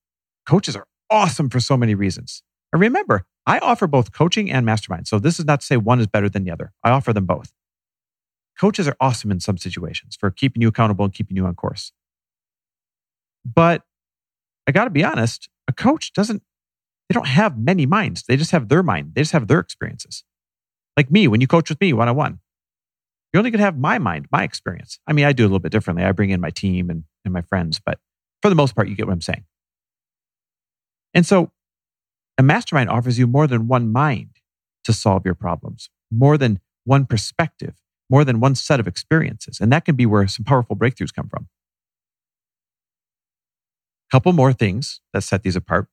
coaches 0.45 0.75
are 0.75 0.87
awesome 1.09 1.49
for 1.49 1.59
so 1.59 1.77
many 1.77 1.95
reasons. 1.95 2.43
And 2.71 2.81
remember, 2.81 3.25
I 3.45 3.59
offer 3.59 3.87
both 3.87 4.11
coaching 4.11 4.51
and 4.51 4.65
mastermind. 4.65 5.07
So 5.07 5.19
this 5.19 5.39
is 5.39 5.45
not 5.45 5.61
to 5.61 5.65
say 5.65 5.77
one 5.77 5.99
is 5.99 6.07
better 6.07 6.29
than 6.29 6.43
the 6.43 6.51
other. 6.51 6.73
I 6.83 6.89
offer 6.89 7.13
them 7.13 7.25
both. 7.25 7.53
Coaches 8.59 8.87
are 8.87 8.95
awesome 8.99 9.31
in 9.31 9.39
some 9.39 9.57
situations 9.57 10.15
for 10.15 10.31
keeping 10.31 10.61
you 10.61 10.69
accountable 10.69 11.05
and 11.05 11.13
keeping 11.13 11.37
you 11.37 11.45
on 11.45 11.55
course. 11.55 11.91
But 13.45 13.83
I 14.67 14.71
got 14.71 14.85
to 14.85 14.89
be 14.89 15.03
honest, 15.03 15.49
a 15.67 15.73
coach 15.73 16.13
doesn't, 16.13 16.41
they 17.07 17.13
don't 17.13 17.27
have 17.27 17.57
many 17.57 17.85
minds. 17.85 18.23
They 18.23 18.37
just 18.37 18.51
have 18.51 18.69
their 18.69 18.81
mind. 18.81 19.11
They 19.13 19.21
just 19.21 19.33
have 19.33 19.47
their 19.47 19.59
experiences. 19.59 20.23
Like 20.97 21.11
me, 21.11 21.27
when 21.27 21.41
you 21.41 21.47
coach 21.47 21.69
with 21.69 21.79
me 21.81 21.93
one 21.93 22.07
on 22.07 22.15
one, 22.15 22.39
you're 23.31 23.39
only 23.39 23.51
going 23.51 23.59
to 23.59 23.65
have 23.65 23.77
my 23.77 23.99
mind, 23.99 24.27
my 24.31 24.43
experience. 24.43 24.99
I 25.05 25.13
mean, 25.13 25.25
I 25.25 25.33
do 25.33 25.43
a 25.43 25.47
little 25.47 25.59
bit 25.59 25.71
differently. 25.71 26.05
I 26.05 26.11
bring 26.13 26.29
in 26.29 26.39
my 26.39 26.51
team 26.51 26.89
and, 26.89 27.03
and 27.25 27.33
my 27.33 27.41
friends, 27.41 27.81
but 27.85 27.99
for 28.41 28.49
the 28.49 28.55
most 28.55 28.75
part, 28.75 28.87
you 28.87 28.95
get 28.95 29.05
what 29.05 29.13
I'm 29.13 29.21
saying. 29.21 29.43
And 31.15 31.25
so 31.25 31.51
a 32.37 32.43
mastermind 32.43 32.89
offers 32.89 33.17
you 33.17 33.25
more 33.25 33.47
than 33.47 33.67
one 33.67 33.91
mind 33.91 34.41
to 34.83 34.93
solve 34.93 35.25
your 35.25 35.33
problems, 35.33 35.89
more 36.11 36.37
than 36.37 36.59
one 36.83 37.05
perspective, 37.05 37.75
more 38.09 38.23
than 38.23 38.39
one 38.39 38.53
set 38.53 38.79
of 38.79 38.87
experiences. 38.87 39.59
And 39.59 39.71
that 39.71 39.85
can 39.85 39.95
be 39.95 40.05
where 40.05 40.27
some 40.27 40.43
powerful 40.43 40.75
breakthroughs 40.75 41.13
come 41.13 41.29
from. 41.29 41.47
Couple 44.11 44.33
more 44.33 44.53
things 44.53 45.01
that 45.13 45.23
set 45.23 45.41
these 45.41 45.55
apart. 45.55 45.87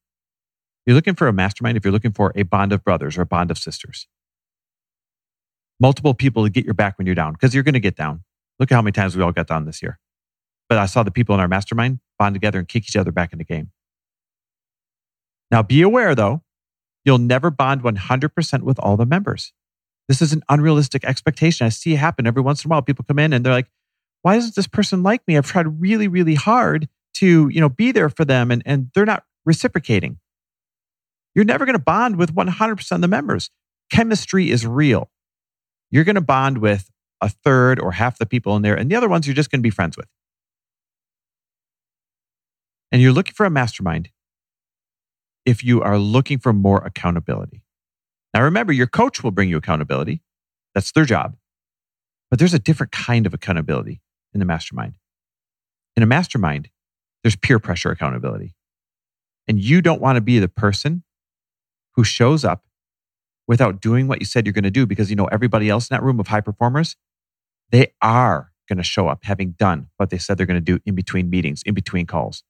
You're 0.84 0.96
looking 0.96 1.14
for 1.14 1.28
a 1.28 1.32
mastermind 1.32 1.76
if 1.76 1.84
you're 1.84 1.92
looking 1.92 2.12
for 2.12 2.32
a 2.34 2.42
bond 2.42 2.72
of 2.72 2.84
brothers 2.84 3.16
or 3.16 3.22
a 3.22 3.26
bond 3.26 3.50
of 3.50 3.56
sisters. 3.56 4.08
Multiple 5.80 6.12
people 6.12 6.44
to 6.44 6.50
get 6.50 6.64
your 6.64 6.74
back 6.74 6.98
when 6.98 7.06
you're 7.06 7.14
down, 7.14 7.32
because 7.32 7.54
you're 7.54 7.62
going 7.62 7.74
to 7.74 7.80
get 7.80 7.96
down. 7.96 8.24
Look 8.58 8.70
at 8.70 8.74
how 8.74 8.82
many 8.82 8.92
times 8.92 9.16
we 9.16 9.22
all 9.22 9.32
got 9.32 9.46
down 9.46 9.64
this 9.64 9.82
year. 9.82 9.98
But 10.68 10.78
I 10.78 10.86
saw 10.86 11.02
the 11.02 11.10
people 11.10 11.34
in 11.34 11.40
our 11.40 11.48
mastermind 11.48 12.00
bond 12.18 12.34
together 12.34 12.58
and 12.58 12.68
kick 12.68 12.84
each 12.84 12.96
other 12.96 13.12
back 13.12 13.32
in 13.32 13.38
the 13.38 13.44
game. 13.44 13.70
Now, 15.52 15.62
be 15.62 15.82
aware 15.82 16.14
though, 16.14 16.42
you'll 17.04 17.18
never 17.18 17.50
bond 17.50 17.82
100% 17.82 18.62
with 18.62 18.78
all 18.78 18.96
the 18.96 19.04
members. 19.04 19.52
This 20.08 20.22
is 20.22 20.32
an 20.32 20.42
unrealistic 20.48 21.04
expectation. 21.04 21.66
I 21.66 21.68
see 21.68 21.92
it 21.92 21.98
happen 21.98 22.26
every 22.26 22.42
once 22.42 22.64
in 22.64 22.68
a 22.68 22.70
while. 22.70 22.82
People 22.82 23.04
come 23.06 23.18
in 23.18 23.34
and 23.34 23.44
they're 23.44 23.52
like, 23.52 23.70
why 24.22 24.34
doesn't 24.34 24.54
this 24.54 24.66
person 24.66 25.02
like 25.02 25.22
me? 25.28 25.36
I've 25.36 25.46
tried 25.46 25.80
really, 25.80 26.08
really 26.08 26.34
hard 26.34 26.88
to, 27.16 27.48
you 27.50 27.60
know, 27.60 27.68
be 27.68 27.92
there 27.92 28.08
for 28.08 28.24
them 28.24 28.50
and, 28.50 28.62
and 28.64 28.90
they're 28.94 29.04
not 29.04 29.24
reciprocating. 29.44 30.18
You're 31.34 31.44
never 31.44 31.66
going 31.66 31.76
to 31.76 31.82
bond 31.82 32.16
with 32.16 32.34
100% 32.34 32.92
of 32.92 33.00
the 33.00 33.08
members. 33.08 33.50
Chemistry 33.90 34.50
is 34.50 34.66
real. 34.66 35.10
You're 35.90 36.04
going 36.04 36.14
to 36.14 36.22
bond 36.22 36.58
with 36.58 36.90
a 37.20 37.28
third 37.28 37.78
or 37.78 37.92
half 37.92 38.18
the 38.18 38.26
people 38.26 38.56
in 38.56 38.62
there, 38.62 38.74
and 38.74 38.90
the 38.90 38.96
other 38.96 39.08
ones 39.08 39.26
you're 39.26 39.34
just 39.34 39.50
going 39.50 39.60
to 39.60 39.62
be 39.62 39.70
friends 39.70 39.96
with. 39.96 40.08
And 42.90 43.00
you're 43.00 43.12
looking 43.12 43.34
for 43.34 43.46
a 43.46 43.50
mastermind 43.50 44.10
if 45.44 45.64
you 45.64 45.82
are 45.82 45.98
looking 45.98 46.38
for 46.38 46.52
more 46.52 46.78
accountability. 46.84 47.62
Now, 48.34 48.42
remember, 48.42 48.72
your 48.72 48.86
coach 48.86 49.22
will 49.22 49.30
bring 49.30 49.48
you 49.48 49.56
accountability. 49.56 50.22
That's 50.74 50.92
their 50.92 51.04
job. 51.04 51.36
But 52.30 52.38
there's 52.38 52.54
a 52.54 52.58
different 52.58 52.92
kind 52.92 53.26
of 53.26 53.34
accountability 53.34 54.00
in 54.32 54.40
the 54.40 54.46
mastermind. 54.46 54.94
In 55.96 56.02
a 56.02 56.06
mastermind, 56.06 56.70
there's 57.22 57.36
peer 57.36 57.58
pressure 57.58 57.90
accountability. 57.90 58.54
And 59.46 59.60
you 59.60 59.82
don't 59.82 60.00
want 60.00 60.16
to 60.16 60.22
be 60.22 60.38
the 60.38 60.48
person 60.48 61.02
who 61.94 62.04
shows 62.04 62.44
up 62.44 62.64
without 63.46 63.80
doing 63.80 64.08
what 64.08 64.20
you 64.20 64.24
said 64.24 64.46
you're 64.46 64.52
going 64.52 64.64
to 64.64 64.70
do 64.70 64.86
because 64.86 65.10
you 65.10 65.16
know 65.16 65.26
everybody 65.26 65.68
else 65.68 65.90
in 65.90 65.94
that 65.94 66.02
room 66.02 66.18
of 66.20 66.28
high 66.28 66.40
performers, 66.40 66.96
they 67.70 67.92
are 68.00 68.52
going 68.68 68.78
to 68.78 68.82
show 68.82 69.08
up 69.08 69.24
having 69.24 69.52
done 69.52 69.88
what 69.96 70.10
they 70.10 70.18
said 70.18 70.38
they're 70.38 70.46
going 70.46 70.54
to 70.54 70.60
do 70.60 70.80
in 70.86 70.94
between 70.94 71.28
meetings, 71.28 71.62
in 71.66 71.74
between 71.74 72.06
calls. 72.06 72.44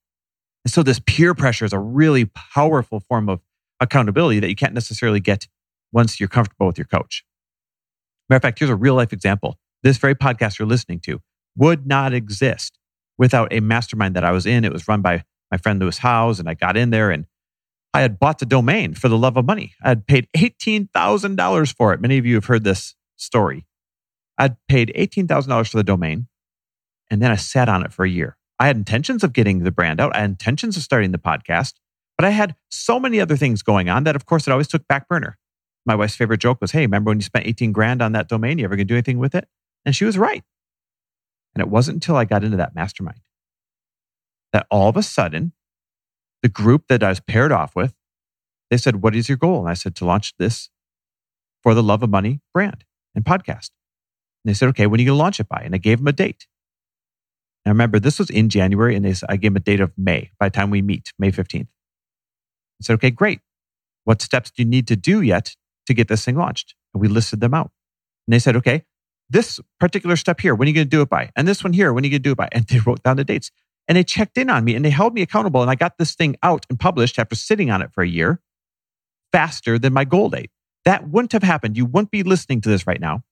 And 0.65 0.73
so 0.73 0.83
this 0.83 1.01
peer 1.01 1.35
pressure 1.35 1.65
is 1.65 1.73
a 1.73 1.79
really 1.79 2.27
powerful 2.27 3.01
form 3.01 3.29
of 3.29 3.41
accountability 3.81 4.41
that 4.41 4.49
you 4.49 4.55
can't 4.55 4.75
necessarily 4.75 5.21
get 5.21 5.49
once 5.93 6.21
you're 6.21 6.29
comfortable 6.29 6.67
with 6.67 6.79
your 6.79 6.87
coach. 6.87 7.25
Matter 8.29 8.37
of 8.37 8.43
fact, 8.43 8.59
here's 8.59 8.71
a 8.71 8.77
real 8.77 8.95
life 8.95 9.13
example. 9.13 9.59
This 9.83 9.99
very 9.99 10.15
podcast 10.15 10.59
you're 10.59 10.69
listening 10.69 11.01
to 11.01 11.21
would 11.57 11.87
not 11.87 12.15
exist 12.15 12.79
without 13.19 13.53
a 13.53 13.61
mastermind 13.61 14.17
that 14.17 14.25
I 14.25 14.31
was 14.31 14.47
in. 14.47 14.65
It 14.65 14.73
was 14.73 14.89
run 14.89 15.03
by 15.03 15.25
my 15.51 15.59
friend 15.59 15.81
Lewis 15.81 15.99
Howes, 15.99 16.41
and 16.41 16.49
I 16.49 16.55
got 16.55 16.77
in 16.77 16.91
there 16.91 17.11
and 17.11 17.27
I 17.95 18.01
had 18.01 18.19
bought 18.19 18.39
the 18.39 18.47
domain 18.47 18.95
for 18.95 19.09
the 19.09 19.19
love 19.19 19.37
of 19.37 19.45
money. 19.45 19.75
I 19.83 19.91
had 19.91 20.07
paid 20.07 20.29
$18,000 20.35 21.77
for 21.77 21.93
it. 21.93 22.01
Many 22.01 22.17
of 22.17 22.25
you 22.25 22.37
have 22.37 22.47
heard 22.47 22.65
this 22.65 22.95
story. 23.17 23.67
I'd 24.39 24.57
paid 24.67 24.93
$18,000 24.97 25.71
for 25.71 25.77
the 25.77 25.85
domain, 25.85 26.29
and 27.11 27.21
then 27.21 27.31
I 27.31 27.37
sat 27.37 27.69
on 27.69 27.85
it 27.85 27.93
for 27.93 28.05
a 28.05 28.09
year. 28.09 28.39
I 28.63 28.67
had 28.67 28.77
intentions 28.77 29.25
of 29.25 29.33
getting 29.33 29.65
the 29.65 29.73
brand 29.73 30.01
out. 30.01 30.15
I 30.15 30.21
had 30.21 30.31
intentions 30.31 30.77
of 30.77 30.85
starting 30.85 31.11
the 31.11 31.19
podcast, 31.19 31.75
but 32.17 32.25
I 32.25 32.31
had 32.31 32.55
so 32.71 33.01
many 33.01 33.19
other 33.19 33.37
things 33.37 33.61
going 33.61 33.89
on 33.89 34.05
that, 34.05 34.15
of 34.15 34.25
course, 34.25 34.47
it 34.47 34.53
always 34.53 34.69
took 34.69 34.87
back 34.87 35.09
burner. 35.09 35.37
My 35.85 35.97
wife's 35.97 36.15
favorite 36.15 36.39
joke 36.39 36.59
was, 36.61 36.71
Hey, 36.71 36.83
remember 36.83 37.11
when 37.11 37.19
you 37.19 37.25
spent 37.25 37.45
18 37.45 37.73
grand 37.73 38.01
on 38.01 38.13
that 38.13 38.29
domain? 38.29 38.59
You 38.59 38.65
ever 38.67 38.77
to 38.77 38.85
do 38.85 38.95
anything 38.95 39.19
with 39.19 39.35
it? 39.35 39.49
And 39.85 39.97
she 39.97 40.05
was 40.05 40.17
right. 40.17 40.45
And 41.57 41.61
it 41.61 41.71
wasn't 41.71 41.97
until 41.97 42.15
I 42.15 42.25
got 42.25 42.45
into 42.45 42.57
that 42.57 42.73
mastermind 42.73 43.19
that 44.53 44.69
all 44.71 44.89
of 44.89 44.97
a 44.97 45.03
sudden, 45.03 45.55
the 46.43 46.49
group 46.49 46.87
that 46.87 47.03
I 47.03 47.09
was 47.09 47.19
paired 47.19 47.51
off 47.51 47.75
with, 47.75 47.95
they 48.71 48.77
said, 48.77 49.03
What 49.03 49.17
is 49.17 49.29
your 49.29 49.39
goal? 49.39 49.59
And 49.59 49.69
I 49.69 49.75
said, 49.75 49.97
To 49.97 50.05
launch 50.05 50.37
this 50.39 50.71
for 51.65 51.75
the 51.75 51.83
love 51.83 52.05
of 52.05 52.11
money 52.11 52.43
brand 52.55 52.85
and 53.13 53.25
podcast. 53.25 53.71
And 54.45 54.51
they 54.51 54.55
said, 54.55 54.69
Okay, 54.69 54.87
when 54.87 55.01
are 55.01 55.03
you 55.03 55.09
to 55.09 55.15
launch 55.17 55.41
it 55.41 55.49
by? 55.49 55.63
And 55.65 55.75
I 55.75 55.79
gave 55.79 55.99
them 55.99 56.07
a 56.07 56.13
date. 56.13 56.47
Now 57.65 57.71
remember, 57.71 58.01
this 58.01 58.19
was 58.19 58.31
in 58.31 58.49
January, 58.49 58.97
and 58.97 59.05
they 59.05 59.15
said, 59.15 59.29
I 59.31 59.37
gave 59.37 59.53
him 59.53 59.57
a 59.57 59.61
date 59.61 59.81
of 59.81 59.93
May 59.97 60.31
by 60.39 60.49
the 60.49 60.53
time 60.53 60.71
we 60.71 60.83
meet, 60.83 61.13
May 61.19 61.31
15th. 61.31 61.63
I 61.63 62.83
said, 62.83 62.95
okay, 62.95 63.11
great. 63.11 63.41
What 64.05 64.21
steps 64.21 64.51
do 64.51 64.63
you 64.63 64.69
need 64.69 64.89
to 64.89 64.97
do 64.97 65.21
yet 65.21 65.55
to 65.87 65.95
get 65.95 66.09
this 66.09 66.25
thing 66.25 66.37
launched? 66.37 66.75
And 66.93 67.01
we 67.01 67.09
listed 67.09 67.41
them 67.41 67.55
out. 67.55 67.71
And 68.27 68.35
they 68.35 68.41
said, 68.41 68.57
okay, 68.57 68.85
this 69.31 69.61
particular 69.79 70.17
step 70.17 70.41
here, 70.41 70.55
when 70.55 70.67
are 70.67 70.71
you 70.71 70.75
going 70.75 70.87
to 70.87 70.91
do 70.91 71.03
it 71.03 71.09
by? 71.09 71.31
And 71.37 71.47
this 71.47 71.63
one 71.63 71.73
here, 71.73 71.93
when 71.93 72.03
are 72.03 72.07
you 72.07 72.11
going 72.11 72.23
to 72.23 72.29
do 72.29 72.33
it 72.33 72.39
by? 72.39 72.49
And 72.53 72.67
they 72.67 72.79
wrote 72.87 73.03
down 73.03 73.17
the 73.17 73.25
dates 73.25 73.51
and 73.89 73.97
they 73.97 74.05
checked 74.05 74.37
in 74.39 74.51
on 74.51 74.65
me 74.65 74.75
and 74.75 74.85
they 74.85 74.91
held 74.91 75.15
me 75.15 75.23
accountable. 75.23 75.63
And 75.63 75.71
I 75.71 75.75
got 75.75 75.99
this 75.99 76.15
thing 76.15 76.37
out 76.43 76.67
and 76.69 76.79
published 76.79 77.19
after 77.19 77.35
sitting 77.35 77.71
on 77.71 77.83
it 77.83 77.91
for 77.93 78.03
a 78.03 78.09
year 78.09 78.41
faster 79.31 79.79
than 79.79 79.93
my 79.93 80.05
goal 80.05 80.29
date. 80.29 80.51
That 80.85 81.09
wouldn't 81.09 81.33
have 81.33 81.43
happened. 81.43 81.77
You 81.77 81.87
wouldn't 81.87 82.11
be 82.11 82.23
listening 82.23 82.61
to 82.63 82.69
this 82.69 82.87
right 82.87 83.01
now 83.01 83.23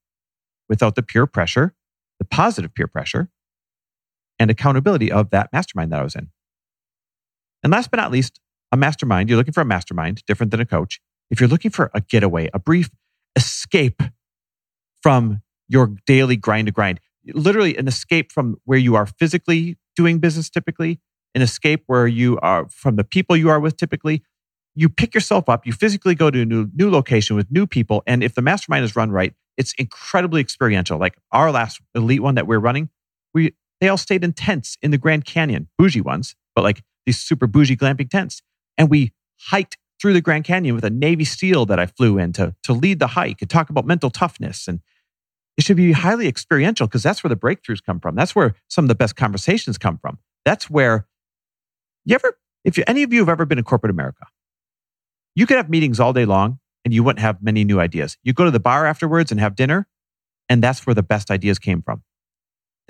without 0.68 0.94
the 0.94 1.02
peer 1.02 1.26
pressure, 1.26 1.74
the 2.18 2.24
positive 2.24 2.72
peer 2.74 2.86
pressure, 2.86 3.28
and 4.40 4.50
accountability 4.50 5.12
of 5.12 5.30
that 5.30 5.52
mastermind 5.52 5.92
that 5.92 6.00
I 6.00 6.02
was 6.02 6.16
in. 6.16 6.30
And 7.62 7.70
last 7.70 7.90
but 7.90 7.98
not 7.98 8.10
least, 8.10 8.40
a 8.72 8.76
mastermind. 8.76 9.28
You're 9.28 9.36
looking 9.36 9.52
for 9.52 9.60
a 9.60 9.66
mastermind, 9.66 10.24
different 10.26 10.50
than 10.50 10.60
a 10.60 10.66
coach. 10.66 10.98
If 11.30 11.40
you're 11.40 11.48
looking 11.48 11.70
for 11.70 11.90
a 11.94 12.00
getaway, 12.00 12.48
a 12.52 12.58
brief 12.58 12.90
escape 13.36 14.02
from 15.02 15.42
your 15.68 15.94
daily 16.06 16.36
grind 16.36 16.66
to 16.66 16.72
grind, 16.72 17.00
literally 17.26 17.76
an 17.76 17.86
escape 17.86 18.32
from 18.32 18.56
where 18.64 18.78
you 18.78 18.96
are 18.96 19.06
physically 19.06 19.76
doing 19.94 20.18
business 20.18 20.48
typically, 20.48 20.98
an 21.34 21.42
escape 21.42 21.84
where 21.86 22.06
you 22.06 22.38
are 22.38 22.66
from 22.68 22.96
the 22.96 23.04
people 23.04 23.36
you 23.36 23.50
are 23.50 23.60
with 23.60 23.76
typically. 23.76 24.22
You 24.74 24.88
pick 24.88 25.14
yourself 25.14 25.48
up, 25.48 25.66
you 25.66 25.72
physically 25.72 26.14
go 26.14 26.30
to 26.30 26.40
a 26.40 26.44
new, 26.46 26.70
new 26.74 26.90
location 26.90 27.36
with 27.36 27.50
new 27.50 27.66
people. 27.66 28.02
And 28.06 28.24
if 28.24 28.34
the 28.34 28.42
mastermind 28.42 28.84
is 28.84 28.96
run 28.96 29.10
right, 29.10 29.34
it's 29.56 29.74
incredibly 29.74 30.40
experiential. 30.40 30.98
Like 30.98 31.16
our 31.30 31.52
last 31.52 31.80
elite 31.94 32.22
one 32.22 32.36
that 32.36 32.46
we're 32.46 32.60
running, 32.60 32.88
we 33.34 33.52
they 33.80 33.88
all 33.88 33.96
stayed 33.96 34.24
in 34.24 34.32
tents 34.32 34.76
in 34.82 34.90
the 34.90 34.98
Grand 34.98 35.24
Canyon, 35.24 35.68
bougie 35.78 36.00
ones, 36.00 36.36
but 36.54 36.62
like 36.62 36.82
these 37.06 37.18
super 37.18 37.46
bougie 37.46 37.76
glamping 37.76 38.10
tents. 38.10 38.42
And 38.76 38.90
we 38.90 39.12
hiked 39.38 39.78
through 40.00 40.12
the 40.12 40.20
Grand 40.20 40.44
Canyon 40.44 40.74
with 40.74 40.84
a 40.84 40.90
Navy 40.90 41.24
SEAL 41.24 41.66
that 41.66 41.78
I 41.78 41.86
flew 41.86 42.18
in 42.18 42.32
to, 42.34 42.54
to 42.62 42.72
lead 42.72 42.98
the 42.98 43.08
hike 43.08 43.40
and 43.40 43.50
talk 43.50 43.70
about 43.70 43.86
mental 43.86 44.10
toughness. 44.10 44.68
And 44.68 44.80
it 45.56 45.64
should 45.64 45.76
be 45.76 45.92
highly 45.92 46.26
experiential 46.26 46.86
because 46.86 47.02
that's 47.02 47.22
where 47.22 47.28
the 47.28 47.36
breakthroughs 47.36 47.82
come 47.84 48.00
from. 48.00 48.14
That's 48.14 48.34
where 48.34 48.54
some 48.68 48.84
of 48.84 48.88
the 48.88 48.94
best 48.94 49.16
conversations 49.16 49.78
come 49.78 49.98
from. 49.98 50.18
That's 50.44 50.70
where 50.70 51.06
you 52.04 52.14
ever, 52.14 52.38
if 52.64 52.78
you, 52.78 52.84
any 52.86 53.02
of 53.02 53.12
you 53.12 53.20
have 53.20 53.28
ever 53.28 53.44
been 53.44 53.58
in 53.58 53.64
corporate 53.64 53.90
America, 53.90 54.26
you 55.34 55.46
could 55.46 55.56
have 55.56 55.68
meetings 55.68 56.00
all 56.00 56.12
day 56.12 56.24
long 56.24 56.58
and 56.84 56.94
you 56.94 57.02
wouldn't 57.02 57.20
have 57.20 57.42
many 57.42 57.64
new 57.64 57.78
ideas. 57.78 58.16
You 58.22 58.32
go 58.32 58.44
to 58.44 58.50
the 58.50 58.60
bar 58.60 58.86
afterwards 58.86 59.30
and 59.30 59.40
have 59.40 59.54
dinner, 59.54 59.86
and 60.48 60.62
that's 60.62 60.86
where 60.86 60.94
the 60.94 61.02
best 61.02 61.30
ideas 61.30 61.58
came 61.58 61.82
from. 61.82 62.02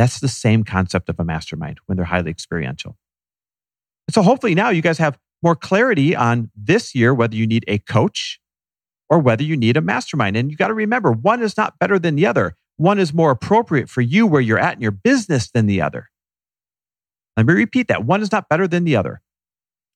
That's 0.00 0.18
the 0.18 0.28
same 0.28 0.64
concept 0.64 1.10
of 1.10 1.20
a 1.20 1.24
mastermind 1.24 1.78
when 1.84 1.96
they're 1.96 2.06
highly 2.06 2.30
experiential. 2.30 2.96
So 4.08 4.22
hopefully 4.22 4.54
now 4.54 4.70
you 4.70 4.80
guys 4.80 4.96
have 4.96 5.18
more 5.42 5.54
clarity 5.54 6.16
on 6.16 6.50
this 6.56 6.94
year 6.94 7.12
whether 7.12 7.36
you 7.36 7.46
need 7.46 7.66
a 7.68 7.76
coach 7.80 8.40
or 9.10 9.18
whether 9.18 9.42
you 9.42 9.58
need 9.58 9.76
a 9.76 9.82
mastermind. 9.82 10.38
And 10.38 10.50
you 10.50 10.56
got 10.56 10.68
to 10.68 10.74
remember, 10.74 11.12
one 11.12 11.42
is 11.42 11.54
not 11.58 11.78
better 11.78 11.98
than 11.98 12.16
the 12.16 12.24
other. 12.24 12.56
One 12.78 12.98
is 12.98 13.12
more 13.12 13.30
appropriate 13.30 13.90
for 13.90 14.00
you 14.00 14.26
where 14.26 14.40
you're 14.40 14.58
at 14.58 14.76
in 14.76 14.80
your 14.80 14.90
business 14.90 15.50
than 15.50 15.66
the 15.66 15.82
other. 15.82 16.08
Let 17.36 17.44
me 17.44 17.52
repeat 17.52 17.88
that. 17.88 18.06
One 18.06 18.22
is 18.22 18.32
not 18.32 18.48
better 18.48 18.66
than 18.66 18.84
the 18.84 18.96
other. 18.96 19.20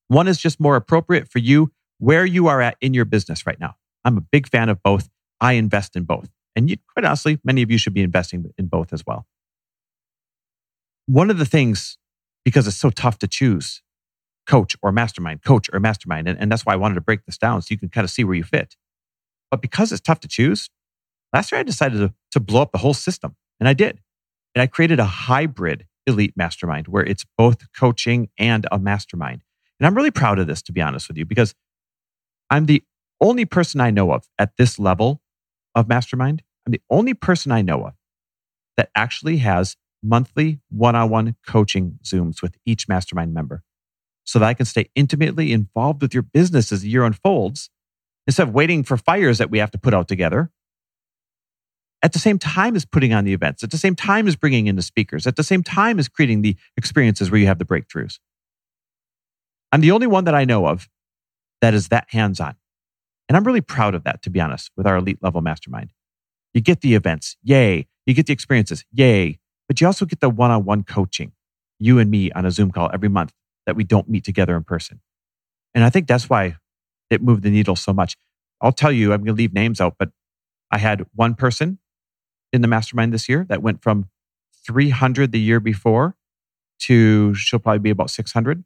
One 0.08 0.28
is 0.28 0.37
just 0.37 0.61
more 0.61 0.76
appropriate 0.76 1.30
for 1.30 1.38
you 1.38 1.73
where 1.96 2.26
you 2.26 2.46
are 2.49 2.61
at 2.61 2.76
in 2.82 2.92
your 2.92 3.06
business 3.06 3.46
right 3.46 3.58
now. 3.58 3.76
I'm 4.04 4.18
a 4.18 4.20
big 4.20 4.50
fan 4.50 4.68
of 4.68 4.82
both. 4.82 5.08
I 5.40 5.54
invest 5.54 5.96
in 5.96 6.04
both. 6.04 6.28
And 6.54 6.68
you, 6.68 6.76
quite 6.92 7.06
honestly, 7.06 7.40
many 7.42 7.62
of 7.62 7.70
you 7.70 7.78
should 7.78 7.94
be 7.94 8.02
investing 8.02 8.52
in 8.58 8.66
both 8.66 8.92
as 8.92 9.02
well 9.06 9.26
one 11.06 11.30
of 11.30 11.38
the 11.38 11.44
things, 11.44 11.99
because 12.44 12.66
it's 12.66 12.76
so 12.76 12.90
tough 12.90 13.18
to 13.18 13.28
choose 13.28 13.82
coach 14.46 14.76
or 14.82 14.92
mastermind, 14.92 15.42
coach 15.42 15.70
or 15.73 15.80
mastermind, 15.80 16.28
and, 16.28 16.38
and 16.38 16.52
that's 16.52 16.66
why 16.66 16.75
I 16.75 16.76
wanted 16.76 16.94
to 16.96 17.00
break 17.00 17.25
this 17.25 17.38
down 17.38 17.62
so 17.62 17.68
you 17.70 17.78
can 17.78 17.88
kind 17.88 18.04
of 18.04 18.11
see 18.11 18.25
where 18.25 18.34
you 18.34 18.44
fit. 18.44 18.76
But 19.50 19.62
because 19.62 19.92
it's 19.92 20.00
tough 20.00 20.20
to 20.20 20.28
choose, 20.28 20.68
last 21.32 21.52
year 21.52 21.61
I 21.61 21.62
decided 21.62 21.99
to, 21.99 22.12
to 22.32 22.40
blow 22.40 22.62
up 22.62 22.73
the 22.73 22.78
whole 22.78 22.94
system, 22.94 23.37
and 23.58 23.68
I 23.68 23.73
did. 23.73 24.00
And 24.54 24.62
I 24.62 24.66
created 24.66 25.00
a 25.00 25.04
hybrid 25.04 25.87
elite 26.06 26.34
mastermind 26.37 26.88
where 26.88 27.04
it's 27.04 27.25
both 27.37 27.73
coaching 27.73 28.28
and 28.38 28.66
a 28.70 28.78
mastermind. 28.78 29.42
And 29.80 29.87
I'm 29.87 29.94
really 29.94 30.11
proud 30.11 30.38
of 30.38 30.46
this, 30.46 30.62
to 30.62 30.73
be 30.73 30.80
honest 30.80 31.08
with 31.08 31.16
you, 31.16 31.25
because 31.25 31.54
I'm 32.50 32.66
the 32.66 32.82
only 33.21 33.45
person 33.47 33.80
I 33.80 33.90
know 33.90 34.12
of 34.12 34.28
at 34.38 34.56
this 34.58 34.78
level 34.78 35.23
of 35.75 35.88
mastermind. 35.88 36.43
I'm 36.67 36.73
the 36.73 36.82
only 36.90 37.14
person 37.14 37.50
I 37.50 37.62
know 37.62 37.86
of 37.86 37.95
that 38.76 38.90
actually 38.95 39.38
has 39.38 39.76
monthly 40.04 40.60
one 40.69 40.95
on 40.95 41.08
one 41.08 41.36
coaching 41.47 41.99
Zooms 42.04 42.43
with 42.43 42.56
each 42.67 42.86
mastermind 42.88 43.32
member 43.32 43.62
so 44.25 44.38
that 44.38 44.47
I 44.47 44.54
can 44.54 44.67
stay 44.67 44.90
intimately 44.95 45.52
involved 45.52 46.02
with 46.02 46.14
your 46.14 46.23
business 46.23 46.71
as 46.71 46.82
the 46.82 46.88
year 46.88 47.04
unfolds 47.04 47.71
instead 48.26 48.49
of 48.49 48.54
waiting 48.54 48.82
for 48.82 48.97
fires 48.97 49.38
that 49.38 49.50
we 49.50 49.58
have 49.58 49.71
to 49.73 49.78
put 49.78 49.95
out 49.95 50.08
together. 50.08 50.50
At 52.02 52.12
the 52.12 52.19
same 52.19 52.38
time 52.38 52.76
as 52.76 52.84
putting 52.84 53.14
on 53.14 53.25
the 53.25 53.32
events, 53.32 53.64
at 53.64 53.71
the 53.71 53.78
same 53.78 53.95
time 53.95 54.28
as 54.28 54.36
bringing 54.36 54.67
in 54.67 54.76
the 54.76 54.82
speakers, 54.82 55.26
at 55.26 55.36
the 55.36 55.43
same 55.43 55.62
time 55.62 55.99
as 55.99 56.08
creating 56.08 56.43
the 56.43 56.56
experiences 56.76 57.30
where 57.30 57.40
you 57.40 57.47
have 57.47 57.58
the 57.58 57.64
breakthroughs. 57.64 58.19
I'm 59.73 59.80
the 59.80 59.90
only 59.90 60.06
one 60.06 60.25
that 60.25 60.34
I 60.34 60.45
know 60.45 60.67
of 60.67 60.88
that 61.62 61.73
is 61.73 61.88
that 61.88 62.06
hands 62.10 62.40
on. 62.40 62.56
And 63.28 63.36
I'm 63.36 63.45
really 63.45 63.62
proud 63.62 63.95
of 63.95 64.04
that, 64.04 64.23
to 64.23 64.30
be 64.30 64.38
honest, 64.38 64.71
with 64.76 64.86
our 64.86 64.97
elite 64.97 65.19
level 65.23 65.40
mastermind. 65.40 65.93
You 66.52 66.60
get 66.60 66.82
the 66.82 66.95
events, 66.95 67.36
yay. 67.43 67.86
You 68.06 68.12
get 68.12 68.26
the 68.26 68.34
experiences, 68.34 68.84
yay 68.93 69.40
but 69.69 69.81
you 69.81 69.87
also 69.87 70.05
get 70.05 70.21
the 70.21 70.31
one 70.31 70.50
on 70.50 70.65
one 70.65 70.83
coaching, 70.83 71.33
you 71.79 71.99
and 71.99 72.11
me 72.11 72.31
on 72.33 72.45
a 72.47 72.50
Zoom 72.50 72.71
call 72.71 72.91
every 72.93 73.09
month 73.09 73.33
that 73.67 73.77
we 73.77 73.85
don't 73.85 74.09
meet 74.09 74.25
together 74.25 74.57
in 74.57 74.65
person. 74.65 75.00
And 75.75 75.85
I 75.85 75.91
think 75.91 76.07
that's 76.07 76.29
why 76.29 76.57
it 77.11 77.23
moved 77.23 77.43
the 77.43 77.50
needle 77.50 77.77
so 77.77 77.93
much. 77.93 78.17
I'll 78.61 78.73
tell 78.73 78.93
you, 78.93 79.13
I'm 79.13 79.21
going 79.21 79.37
to 79.37 79.39
leave 79.39 79.53
names 79.53 79.81
out, 79.81 79.97
but 79.99 80.11
I 80.71 80.79
had 80.79 81.05
one 81.15 81.35
person 81.35 81.79
in 82.53 82.63
the 82.63 82.69
mastermind 82.69 83.13
this 83.13 83.29
year 83.29 83.45
that 83.49 83.63
went 83.63 83.83
from 83.83 84.09
300 84.67 85.33
the 85.33 85.41
year 85.41 85.61
before 85.61 86.17
to 86.81 87.35
she'll 87.35 87.59
probably 87.59 87.81
be 87.81 87.91
about 87.91 88.11
600. 88.11 88.65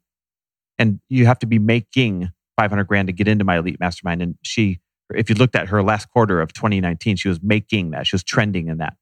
And 0.77 0.99
you 1.09 1.25
have 1.25 1.39
to 1.39 1.45
be 1.45 1.59
making 1.59 2.31
500 2.57 2.85
grand 2.85 3.07
to 3.07 3.13
get 3.13 3.27
into 3.27 3.43
my 3.43 3.57
elite 3.57 3.79
mastermind. 3.79 4.21
And 4.21 4.35
she, 4.41 4.79
if 5.13 5.29
you 5.29 5.35
looked 5.35 5.55
at 5.55 5.69
her 5.69 5.83
last 5.83 6.09
quarter 6.09 6.39
of 6.39 6.53
2019, 6.53 7.17
she 7.17 7.27
was 7.27 7.41
making 7.41 7.91
that. 7.91 8.07
She 8.07 8.15
was 8.15 8.23
trending 8.23 8.67
in 8.67 8.77
that. 8.77 8.95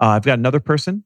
Uh, 0.00 0.08
I've 0.08 0.24
got 0.24 0.38
another 0.38 0.60
person. 0.60 1.04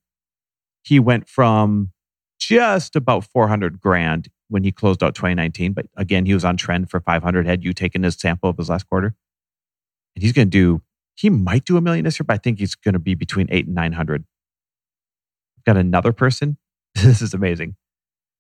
He 0.83 0.99
went 0.99 1.29
from 1.29 1.93
just 2.39 2.97
about 2.97 3.25
400 3.25 3.81
grand 3.81 4.29
when 4.49 4.65
he 4.65 4.73
closed 4.73 5.03
out 5.03 5.15
2019. 5.15 5.73
But 5.73 5.87
again, 5.97 6.27
he 6.27 6.35
was 6.35 6.45
on 6.45 6.57
trend 6.57 6.91
for 6.91 7.01
500. 7.01 7.47
Had 7.47 7.63
you 7.63 7.73
taken 7.73 8.03
his 8.03 8.17
sample 8.17 8.51
of 8.51 8.57
his 8.57 8.69
last 8.69 8.89
quarter? 8.89 9.15
And 10.17 10.23
he's 10.23 10.33
going 10.33 10.49
to 10.49 10.51
do, 10.51 10.83
he 11.15 11.31
might 11.31 11.65
do 11.65 11.77
a 11.77 11.81
million 11.81 12.05
this 12.05 12.19
year, 12.19 12.25
but 12.27 12.35
I 12.35 12.39
think 12.39 12.59
he's 12.59 12.75
going 12.75 12.95
to 12.95 12.99
be 12.99 13.15
between 13.15 13.47
eight 13.51 13.67
and 13.67 13.75
900. 13.75 14.25
I've 15.59 15.65
got 15.65 15.77
another 15.77 16.13
person. 16.13 16.57
this 16.95 17.23
is 17.23 17.35
amazing. 17.35 17.77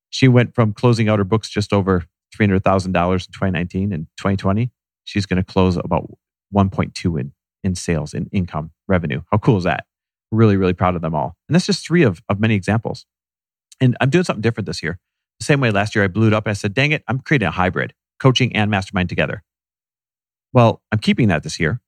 She 0.08 0.26
went 0.26 0.54
from 0.54 0.72
closing 0.72 1.08
out 1.08 1.18
her 1.18 1.24
books 1.24 1.48
just 1.48 1.72
over 1.72 2.04
$300,000 2.36 2.86
in 2.86 2.92
2019 2.92 3.92
and 3.92 4.06
2020. 4.16 4.72
She's 5.04 5.26
going 5.26 5.36
to 5.36 5.44
close 5.44 5.76
about 5.76 6.10
1.2 6.54 7.20
in, 7.20 7.32
in 7.62 7.74
sales, 7.74 8.14
in 8.14 8.28
income 8.32 8.72
revenue. 8.88 9.22
How 9.30 9.38
cool 9.38 9.58
is 9.58 9.64
that? 9.64 9.86
Really, 10.30 10.56
really 10.56 10.72
proud 10.72 10.96
of 10.96 11.02
them 11.02 11.14
all. 11.14 11.36
And 11.48 11.54
that's 11.54 11.66
just 11.66 11.86
three 11.86 12.02
of, 12.02 12.22
of 12.28 12.40
many 12.40 12.54
examples. 12.54 13.06
And 13.80 13.96
I'm 14.00 14.10
doing 14.10 14.24
something 14.24 14.42
different 14.42 14.66
this 14.66 14.82
year. 14.82 14.98
The 15.38 15.44
same 15.44 15.60
way 15.60 15.70
last 15.70 15.94
year 15.94 16.04
I 16.04 16.08
blew 16.08 16.26
it 16.26 16.34
up 16.34 16.46
and 16.46 16.50
I 16.50 16.54
said, 16.54 16.74
dang 16.74 16.92
it, 16.92 17.02
I'm 17.08 17.20
creating 17.20 17.48
a 17.48 17.52
hybrid, 17.52 17.94
coaching 18.18 18.54
and 18.54 18.70
mastermind 18.70 19.08
together. 19.08 19.42
Well, 20.52 20.82
I'm 20.92 20.98
keeping 20.98 21.28
that 21.28 21.42
this 21.42 21.58
year. 21.58 21.80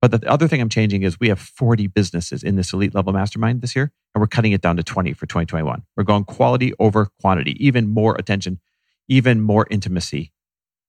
But 0.00 0.12
the 0.12 0.30
other 0.30 0.46
thing 0.46 0.60
I'm 0.60 0.68
changing 0.68 1.02
is 1.02 1.18
we 1.18 1.28
have 1.28 1.40
40 1.40 1.88
businesses 1.88 2.42
in 2.42 2.56
this 2.56 2.72
elite 2.72 2.94
level 2.94 3.12
mastermind 3.12 3.62
this 3.62 3.74
year, 3.74 3.90
and 4.14 4.20
we're 4.20 4.28
cutting 4.28 4.52
it 4.52 4.60
down 4.60 4.76
to 4.76 4.84
20 4.84 5.12
for 5.12 5.26
2021. 5.26 5.82
We're 5.96 6.04
going 6.04 6.24
quality 6.24 6.72
over 6.78 7.08
quantity, 7.20 7.56
even 7.64 7.88
more 7.88 8.14
attention, 8.16 8.60
even 9.08 9.40
more 9.40 9.66
intimacy, 9.70 10.32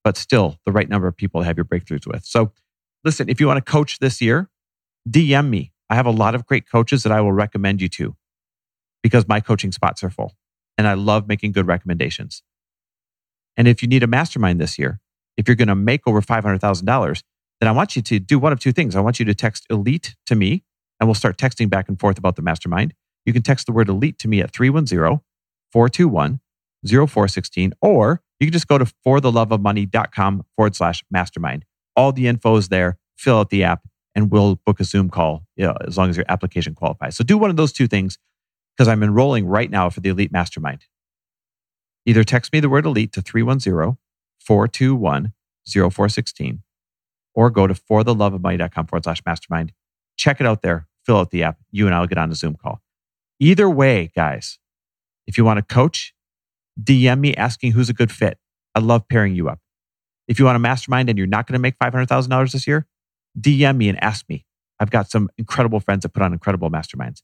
but 0.04 0.16
still 0.16 0.58
the 0.64 0.70
right 0.70 0.88
number 0.88 1.08
of 1.08 1.16
people 1.16 1.40
to 1.40 1.44
have 1.44 1.56
your 1.56 1.64
breakthroughs 1.64 2.06
with. 2.06 2.24
So 2.24 2.52
listen, 3.04 3.28
if 3.28 3.40
you 3.40 3.48
want 3.48 3.64
to 3.64 3.68
coach 3.68 3.98
this 3.98 4.20
year, 4.20 4.48
DM 5.08 5.48
me 5.48 5.69
I 5.90 5.96
have 5.96 6.06
a 6.06 6.10
lot 6.10 6.36
of 6.36 6.46
great 6.46 6.70
coaches 6.70 7.02
that 7.02 7.12
I 7.12 7.20
will 7.20 7.32
recommend 7.32 7.82
you 7.82 7.88
to 7.90 8.16
because 9.02 9.26
my 9.26 9.40
coaching 9.40 9.72
spots 9.72 10.04
are 10.04 10.10
full 10.10 10.36
and 10.78 10.86
I 10.86 10.94
love 10.94 11.26
making 11.26 11.52
good 11.52 11.66
recommendations. 11.66 12.42
And 13.56 13.66
if 13.66 13.82
you 13.82 13.88
need 13.88 14.04
a 14.04 14.06
mastermind 14.06 14.60
this 14.60 14.78
year, 14.78 15.00
if 15.36 15.48
you're 15.48 15.56
going 15.56 15.68
to 15.68 15.74
make 15.74 16.06
over 16.06 16.22
$500,000, 16.22 17.22
then 17.60 17.68
I 17.68 17.72
want 17.72 17.96
you 17.96 18.02
to 18.02 18.18
do 18.20 18.38
one 18.38 18.52
of 18.52 18.60
two 18.60 18.72
things. 18.72 18.94
I 18.94 19.00
want 19.00 19.18
you 19.18 19.24
to 19.26 19.34
text 19.34 19.66
elite 19.68 20.14
to 20.26 20.36
me 20.36 20.62
and 21.00 21.08
we'll 21.08 21.14
start 21.14 21.36
texting 21.36 21.68
back 21.68 21.88
and 21.88 21.98
forth 21.98 22.18
about 22.18 22.36
the 22.36 22.42
mastermind. 22.42 22.94
You 23.26 23.32
can 23.32 23.42
text 23.42 23.66
the 23.66 23.72
word 23.72 23.88
elite 23.88 24.18
to 24.20 24.28
me 24.28 24.40
at 24.40 24.52
310 24.52 25.20
421 25.72 26.40
0416, 26.86 27.72
or 27.82 28.22
you 28.38 28.46
can 28.46 28.52
just 28.52 28.68
go 28.68 28.78
to 28.78 28.86
fortheloveofmoney.com 29.06 30.44
forward 30.56 30.76
slash 30.76 31.04
mastermind. 31.10 31.64
All 31.96 32.12
the 32.12 32.26
info 32.28 32.56
is 32.56 32.68
there. 32.68 32.98
Fill 33.16 33.38
out 33.38 33.50
the 33.50 33.64
app 33.64 33.82
and 34.14 34.30
we'll 34.30 34.56
book 34.66 34.80
a 34.80 34.84
Zoom 34.84 35.10
call 35.10 35.44
you 35.56 35.66
know, 35.66 35.76
as 35.86 35.96
long 35.96 36.10
as 36.10 36.16
your 36.16 36.26
application 36.28 36.74
qualifies. 36.74 37.16
So 37.16 37.24
do 37.24 37.38
one 37.38 37.50
of 37.50 37.56
those 37.56 37.72
two 37.72 37.86
things 37.86 38.18
because 38.76 38.88
I'm 38.88 39.02
enrolling 39.02 39.46
right 39.46 39.70
now 39.70 39.90
for 39.90 40.00
the 40.00 40.08
Elite 40.08 40.32
Mastermind. 40.32 40.86
Either 42.06 42.24
text 42.24 42.52
me 42.52 42.60
the 42.60 42.68
word 42.68 42.86
elite 42.86 43.12
to 43.12 43.22
310 43.22 43.98
421 44.40 45.32
0416 45.66 46.62
or 47.34 47.50
go 47.50 47.66
to 47.66 47.74
fortheloveofmoney.com 47.74 48.86
forward 48.86 49.04
slash 49.04 49.22
mastermind. 49.24 49.72
Check 50.16 50.40
it 50.40 50.46
out 50.46 50.62
there. 50.62 50.86
fill 51.04 51.18
out 51.18 51.30
the 51.30 51.42
app. 51.42 51.58
You 51.70 51.86
and 51.86 51.94
I 51.94 52.00
will 52.00 52.06
get 52.06 52.18
on 52.18 52.30
a 52.30 52.34
Zoom 52.34 52.56
call. 52.56 52.82
Either 53.38 53.70
way, 53.70 54.10
guys, 54.14 54.58
if 55.26 55.38
you 55.38 55.44
want 55.44 55.56
to 55.58 55.74
coach, 55.74 56.14
DM 56.82 57.20
me 57.20 57.34
asking 57.34 57.72
who's 57.72 57.88
a 57.88 57.94
good 57.94 58.12
fit. 58.12 58.38
I 58.74 58.80
love 58.80 59.08
pairing 59.08 59.34
you 59.34 59.48
up. 59.48 59.60
If 60.28 60.38
you 60.38 60.44
want 60.44 60.56
a 60.56 60.60
mastermind 60.60 61.08
and 61.08 61.18
you're 61.18 61.26
not 61.26 61.46
going 61.46 61.54
to 61.54 61.58
make 61.58 61.78
$500,000 61.78 62.52
this 62.52 62.66
year, 62.66 62.86
DM 63.38 63.76
me 63.76 63.88
and 63.88 64.02
ask 64.02 64.28
me. 64.28 64.44
I've 64.78 64.90
got 64.90 65.10
some 65.10 65.28
incredible 65.36 65.80
friends 65.80 66.02
that 66.02 66.10
put 66.10 66.22
on 66.22 66.32
incredible 66.32 66.70
masterminds. 66.70 67.22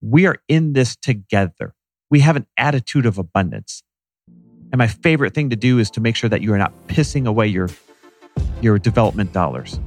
We 0.00 0.26
are 0.26 0.36
in 0.48 0.72
this 0.72 0.96
together. 0.96 1.74
We 2.10 2.20
have 2.20 2.36
an 2.36 2.46
attitude 2.56 3.06
of 3.06 3.18
abundance. 3.18 3.82
And 4.72 4.78
my 4.78 4.88
favorite 4.88 5.32
thing 5.32 5.50
to 5.50 5.56
do 5.56 5.78
is 5.78 5.90
to 5.92 6.00
make 6.00 6.16
sure 6.16 6.28
that 6.28 6.42
you 6.42 6.52
are 6.52 6.58
not 6.58 6.72
pissing 6.88 7.26
away 7.26 7.46
your, 7.46 7.68
your 8.60 8.78
development 8.78 9.32
dollars. 9.32 9.78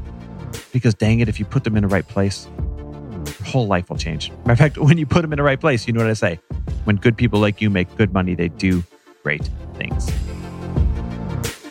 Because 0.71 0.93
dang 0.93 1.19
it, 1.19 1.27
if 1.29 1.39
you 1.39 1.45
put 1.45 1.63
them 1.63 1.75
in 1.75 1.83
the 1.83 1.89
right 1.89 2.07
place, 2.07 2.47
your 3.39 3.45
whole 3.45 3.67
life 3.67 3.89
will 3.89 3.97
change. 3.97 4.31
Matter 4.45 4.51
of 4.51 4.57
fact, 4.59 4.77
when 4.79 4.97
you 4.97 5.05
put 5.05 5.21
them 5.21 5.33
in 5.33 5.37
the 5.37 5.43
right 5.43 5.59
place, 5.59 5.87
you 5.87 5.93
know 5.93 6.01
what 6.01 6.09
I 6.09 6.13
say? 6.13 6.39
When 6.85 6.95
good 6.95 7.17
people 7.17 7.39
like 7.39 7.61
you 7.61 7.69
make 7.69 7.93
good 7.97 8.13
money, 8.13 8.33
they 8.35 8.47
do 8.47 8.83
great 9.23 9.49
things. 9.75 10.09